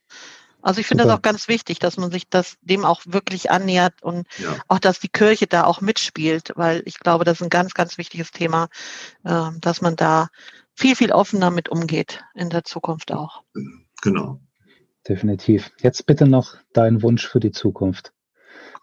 [0.60, 4.02] Also ich finde das auch ganz wichtig, dass man sich das dem auch wirklich annähert
[4.02, 4.56] und ja.
[4.66, 7.96] auch, dass die Kirche da auch mitspielt, weil ich glaube, das ist ein ganz, ganz
[7.96, 8.68] wichtiges Thema,
[9.24, 10.28] äh, dass man da
[10.74, 13.42] viel, viel offener mit umgeht in der Zukunft auch.
[14.02, 14.40] Genau.
[15.08, 15.70] Definitiv.
[15.80, 18.12] Jetzt bitte noch dein Wunsch für die Zukunft.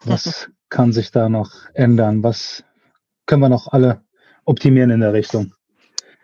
[0.04, 2.22] Was kann sich da noch ändern?
[2.22, 2.64] Was
[3.26, 4.04] können wir noch alle
[4.44, 5.52] optimieren in der Richtung?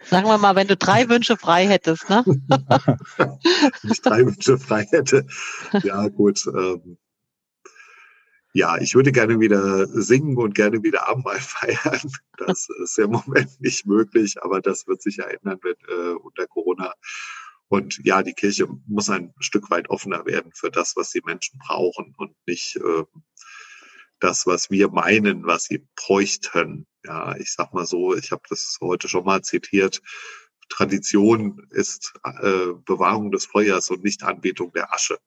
[0.05, 2.25] Sagen wir mal, wenn du drei Wünsche frei hättest, ne?
[2.27, 5.27] wenn ich drei Wünsche frei hätte.
[5.85, 6.45] Ja, gut.
[6.47, 6.99] Ähm,
[8.55, 12.01] ja, ich würde gerne wieder singen und gerne wieder Abendmahl feiern.
[12.37, 16.15] Das ist ja im Moment nicht möglich, aber das wird sich ja ändern mit, äh,
[16.15, 16.93] unter Corona.
[17.69, 21.59] Und ja, die Kirche muss ein Stück weit offener werden für das, was die Menschen
[21.59, 23.05] brauchen und nicht äh,
[24.23, 26.87] das, was wir meinen, was sie bräuchten.
[27.05, 30.01] Ja, ich sag mal so, ich habe das heute schon mal zitiert.
[30.69, 35.19] Tradition ist äh, Bewahrung des Feuers und nicht Anbetung der Asche.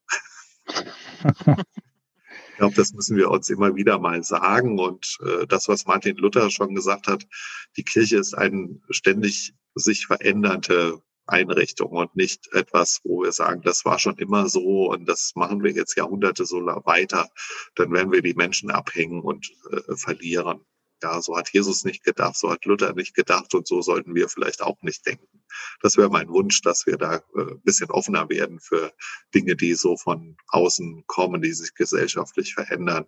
[0.67, 4.79] ich glaube, das müssen wir uns immer wieder mal sagen.
[4.79, 7.27] Und äh, das, was Martin Luther schon gesagt hat,
[7.75, 13.85] die Kirche ist ein ständig sich verändernde Einrichtung und nicht etwas, wo wir sagen, das
[13.85, 17.29] war schon immer so und das machen wir jetzt Jahrhunderte so weiter,
[17.75, 20.65] dann werden wir die Menschen abhängen und äh, verlieren.
[21.03, 24.29] Ja, so hat Jesus nicht gedacht, so hat Luther nicht gedacht und so sollten wir
[24.29, 25.43] vielleicht auch nicht denken.
[25.81, 28.93] Das wäre mein Wunsch, dass wir da äh, ein bisschen offener werden für
[29.33, 33.05] Dinge, die so von außen kommen, die sich gesellschaftlich verändern.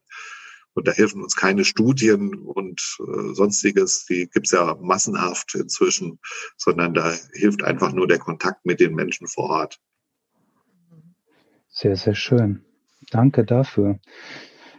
[0.78, 6.20] Und da helfen uns keine Studien und äh, sonstiges, die gibt's ja massenhaft inzwischen,
[6.56, 9.80] sondern da hilft einfach nur der Kontakt mit den Menschen vor Ort.
[11.68, 12.64] Sehr, sehr schön.
[13.10, 13.98] Danke dafür.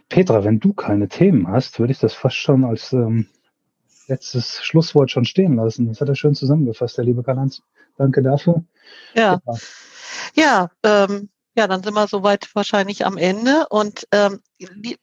[0.07, 3.27] Petra, wenn du keine Themen hast, würde ich das fast schon als ähm,
[4.07, 5.89] letztes Schlusswort schon stehen lassen.
[5.89, 7.61] Das hat er schön zusammengefasst, der liebe Karl-Heinz.
[7.97, 8.63] Danke dafür.
[9.15, 9.41] Ja,
[10.33, 11.27] ja, ähm,
[11.59, 13.67] ja, dann sind wir soweit wahrscheinlich am Ende.
[13.69, 14.41] Und ähm,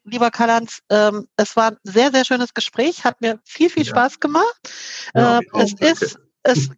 [0.03, 3.91] lieber Karl-Heinz, ähm, es war ein sehr, sehr schönes Gespräch, hat mir viel, viel ja.
[3.91, 4.55] Spaß gemacht.
[5.13, 6.69] Ja, äh, es auch, ist, das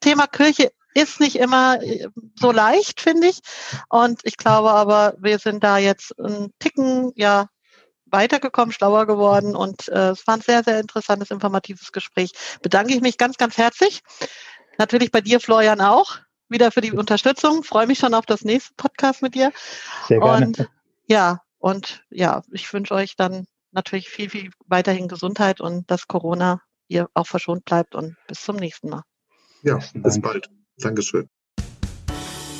[0.00, 3.38] Thema Kirche ist nicht immer äh, so leicht, finde ich.
[3.88, 7.46] Und ich glaube aber, wir sind da jetzt ein Ticken, ja,
[8.10, 12.32] weitergekommen, schlauer geworden und äh, es war ein sehr, sehr interessantes, informatives Gespräch.
[12.62, 14.00] Bedanke ich mich ganz, ganz herzlich.
[14.78, 16.18] Natürlich bei dir, Florian, auch
[16.48, 17.62] wieder für die Unterstützung.
[17.62, 19.52] Freue mich schon auf das nächste Podcast mit dir.
[20.06, 20.46] Sehr gerne.
[20.46, 20.68] Und
[21.06, 26.60] ja, Und ja, ich wünsche euch dann natürlich viel, viel weiterhin Gesundheit und dass Corona
[26.88, 29.02] ihr auch verschont bleibt und bis zum nächsten Mal.
[29.62, 30.48] Ja, bis bald.
[30.78, 31.28] Dankeschön.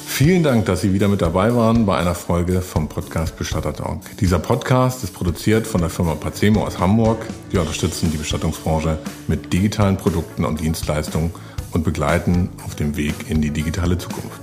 [0.06, 4.16] Vielen Dank, dass Sie wieder mit dabei waren bei einer Folge vom Podcast Bestatter Talk.
[4.16, 7.24] Dieser Podcast ist produziert von der Firma Pacemo aus Hamburg.
[7.50, 11.32] Wir unterstützen die Bestattungsbranche mit digitalen Produkten und Dienstleistungen
[11.72, 14.40] und begleiten auf dem Weg in die digitale Zukunft.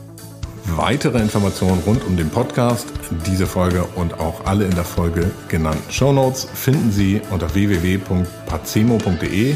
[0.68, 2.88] Weitere Informationen rund um den Podcast,
[3.28, 9.56] diese Folge und auch alle in der Folge genannten Shownotes finden Sie unter www.pacemo.de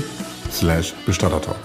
[0.52, 1.58] slash Bestattertalk.